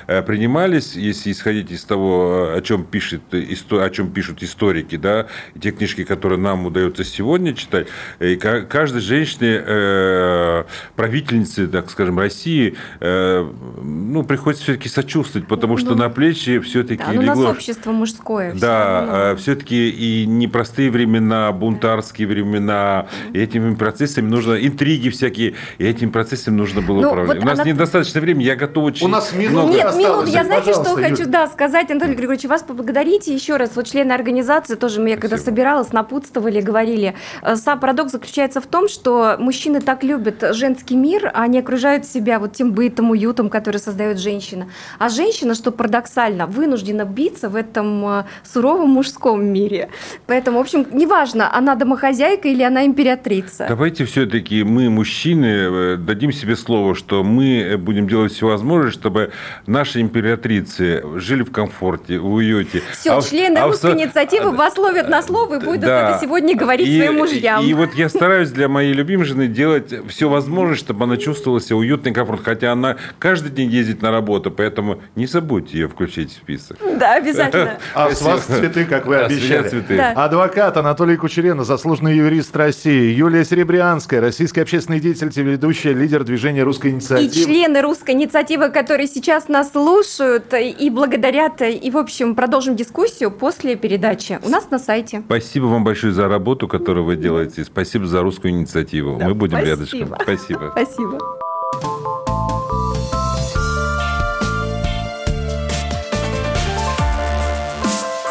э, 0.07 0.21
принимались, 0.23 0.95
если 0.95 1.31
исходить 1.31 1.71
из 1.71 1.85
того, 1.85 2.51
о 2.53 2.61
чем, 2.61 2.83
пишет, 2.83 3.21
о 3.31 3.89
чем 3.89 4.11
пишут 4.11 4.43
историки, 4.43 4.97
да, 4.97 5.27
те 5.59 5.71
книжки, 5.71 6.03
которые 6.03 6.39
нам 6.39 6.65
удается 6.65 7.05
сегодня 7.05 7.53
читать, 7.53 7.87
и 8.19 8.35
каждой 8.35 8.99
женщине, 8.99 9.61
э, 9.65 10.63
правительнице, 10.97 11.67
так 11.67 11.89
скажем, 11.89 12.19
России, 12.19 12.75
ну, 12.99 14.23
приходится 14.23 14.63
все-таки 14.65 14.89
сочувствовать, 14.89 15.47
потому 15.47 15.77
что 15.77 15.91
ну, 15.91 15.95
на 15.95 16.09
плечи 16.09 16.59
все-таки 16.59 17.03
да, 17.03 17.13
ну, 17.13 17.21
легло... 17.21 17.33
у 17.33 17.43
нас 17.43 17.55
общество 17.55 17.91
мужское. 17.91 18.53
Да, 18.53 18.80
да, 18.85 19.35
все-таки 19.35 19.89
и 19.89 20.25
непростые 20.25 20.91
времена, 20.91 21.51
бунтарские 21.51 22.27
времена, 22.27 23.07
и 23.33 23.39
этими 23.39 23.75
процессами 23.75 24.27
нужно, 24.27 24.53
интриги 24.55 25.09
всякие, 25.09 25.55
и 25.77 25.85
этими 25.85 26.09
процессами 26.09 26.55
нужно 26.55 26.81
было 26.81 27.01
ну, 27.01 27.07
управлять. 27.09 27.37
Вот 27.37 27.43
У 27.43 27.47
нас 27.47 27.59
она... 27.59 27.69
недостаточно 27.69 28.21
времени, 28.21 28.43
я 28.43 28.55
готов 28.55 28.85
очень... 28.85 29.05
У 29.05 29.09
нас 29.09 29.33
минуты 29.33 29.73
Нет, 29.73 29.95
минут, 29.95 30.27
я 30.27 30.43
знаете, 30.43 30.73
что 30.73 30.91
Юль. 30.91 31.03
хочу 31.03 31.25
да, 31.27 31.47
сказать, 31.47 31.91
Анатолий 31.91 32.15
Григорьевич, 32.15 32.49
вас 32.49 32.63
поблагодарить 32.63 33.27
еще 33.27 33.57
раз. 33.57 33.71
Вот 33.75 33.87
члены 33.87 34.11
организации 34.13 34.75
тоже, 34.75 35.01
я 35.07 35.17
когда 35.17 35.37
собиралась, 35.37 35.91
напутствовали, 35.93 36.61
говорили. 36.61 37.15
Э, 37.41 37.55
сам 37.55 37.79
парадокс 37.79 38.11
заключается 38.11 38.61
в 38.61 38.67
том, 38.67 38.87
что 38.87 39.35
мужчины 39.39 39.81
так 39.81 40.03
любят 40.03 40.43
женский 40.53 40.95
мир, 40.95 41.31
они 41.33 41.59
окружают 41.59 42.05
себя 42.05 42.39
вот 42.39 42.53
тем 42.53 42.71
бытом, 42.71 43.11
уютом, 43.11 43.49
который 43.49 43.77
создает 43.77 44.19
женщина. 44.19 44.67
А 44.99 45.09
женщина, 45.09 45.55
что 45.55 45.71
парадоксально, 45.71 46.47
вынуждена 46.47 47.05
биться 47.05 47.49
в 47.49 47.55
этом 47.55 48.05
э, 48.05 48.23
суровом 48.43 48.70
суровом 48.71 48.89
мужском 48.91 49.45
мире. 49.45 49.89
Поэтому, 50.27 50.57
в 50.57 50.61
общем, 50.61 50.85
неважно, 50.91 51.53
она 51.53 51.75
домохозяйка 51.75 52.47
или 52.47 52.63
она 52.63 52.85
императрица. 52.85 53.65
Давайте 53.67 54.05
все-таки 54.05 54.63
мы, 54.63 54.89
мужчины, 54.89 55.45
э, 55.45 55.95
дадим 55.97 56.31
себе 56.31 56.55
слово, 56.55 56.95
что 56.95 57.23
мы 57.23 57.75
будем 57.77 58.07
делать 58.07 58.33
все 58.33 58.47
возможное, 58.47 58.91
чтобы 58.91 59.31
наши 59.67 60.01
императрицы 60.01 61.03
жили 61.15 61.43
в 61.43 61.51
комфорте, 61.51 62.19
в 62.19 62.33
уюте. 62.33 62.81
Все, 62.91 63.17
а, 63.17 63.21
члены 63.21 63.59
а 63.59 63.67
русской 63.67 63.91
а, 63.91 63.95
инициативы 63.95 64.49
а, 64.49 64.51
вас 64.51 64.77
ловят 64.77 65.09
на 65.09 65.21
слово 65.21 65.55
и 65.55 65.65
будут 65.65 65.81
да. 65.81 66.11
это 66.11 66.19
сегодня 66.21 66.55
говорить 66.55 66.87
и, 66.87 66.97
своим 66.97 67.17
мужьям. 67.17 67.63
И, 67.63 67.69
и 67.69 67.73
вот 67.73 67.93
я 67.95 68.09
стараюсь 68.09 68.51
для 68.51 68.67
моей 68.67 68.93
любимой 68.93 69.25
жены 69.25 69.47
делать 69.47 69.93
все 70.07 70.29
возможное, 70.29 70.77
чтобы 70.77 71.03
она 71.03 71.17
чувствовала 71.17 71.59
себя 71.61 71.75
уютно 71.75 72.09
и 72.09 72.13
комфортно. 72.13 72.45
Хотя 72.45 72.71
она 72.71 72.97
каждый 73.19 73.51
день 73.51 73.69
ездит 73.69 74.01
на 74.01 74.11
работу, 74.11 74.51
поэтому 74.51 75.01
не 75.15 75.27
забудьте 75.27 75.77
ее 75.77 75.87
включить 75.87 76.31
в 76.31 76.35
список. 76.35 76.77
Да, 76.97 77.15
обязательно. 77.15 77.77
А 77.93 78.11
с 78.11 78.21
вас 78.21 78.47
цветы, 78.61 78.85
как 78.85 79.05
вы 79.05 79.17
обещали. 79.17 79.67
Цветы. 79.67 79.97
Да. 79.97 80.11
Адвокат 80.11 80.77
Анатолий 80.77 81.17
Кучеренко, 81.17 81.63
заслуженный 81.63 82.15
юрист 82.15 82.55
России, 82.55 83.13
Юлия 83.13 83.43
Серебрянская, 83.45 84.21
российский 84.21 84.61
общественный 84.61 84.99
деятель, 84.99 85.31
телеведущая, 85.31 85.93
лидер 85.93 86.23
движения 86.23 86.63
«Русская 86.63 86.89
инициатива». 86.89 87.29
И 87.29 87.45
члены 87.45 87.81
«Русской 87.81 88.11
инициативы», 88.11 88.69
которые 88.69 89.07
сейчас 89.07 89.47
нас 89.47 89.71
слушают 89.71 90.53
и 90.53 90.89
благодарят. 90.89 91.61
И, 91.61 91.91
в 91.91 91.97
общем, 91.97 92.35
продолжим 92.35 92.75
дискуссию 92.75 93.31
после 93.31 93.75
передачи 93.75 94.39
у 94.43 94.49
нас 94.49 94.69
на 94.71 94.79
сайте. 94.79 95.23
Спасибо 95.25 95.65
вам 95.65 95.83
большое 95.83 96.13
за 96.13 96.27
работу, 96.27 96.67
которую 96.67 97.05
вы 97.05 97.15
делаете. 97.15 97.63
Спасибо 97.63 98.05
за 98.05 98.21
«Русскую 98.21 98.51
инициативу». 98.51 99.17
Да, 99.19 99.27
Мы 99.27 99.35
будем 99.35 99.57
спасибо. 99.57 99.75
рядышком. 99.75 100.15
Спасибо. 100.21 100.71
Спасибо. 100.75 101.50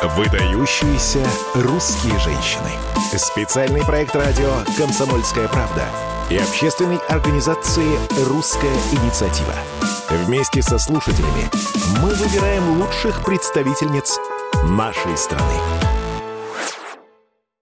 Выдающиеся 0.03 1.23
русские 1.57 2.19
женщины. 2.21 2.71
Специальный 3.19 3.85
проект 3.85 4.17
радио 4.17 4.51
«Комсомольская 4.79 5.47
правда» 5.47 5.85
и 6.31 6.39
общественной 6.39 6.97
организации 7.09 7.99
«Русская 8.27 8.73
инициатива». 8.93 9.53
Вместе 10.09 10.63
со 10.63 10.79
слушателями 10.79 11.51
мы 12.01 12.15
выбираем 12.15 12.81
лучших 12.81 13.23
представительниц 13.23 14.19
нашей 14.65 15.19
страны. 15.19 15.80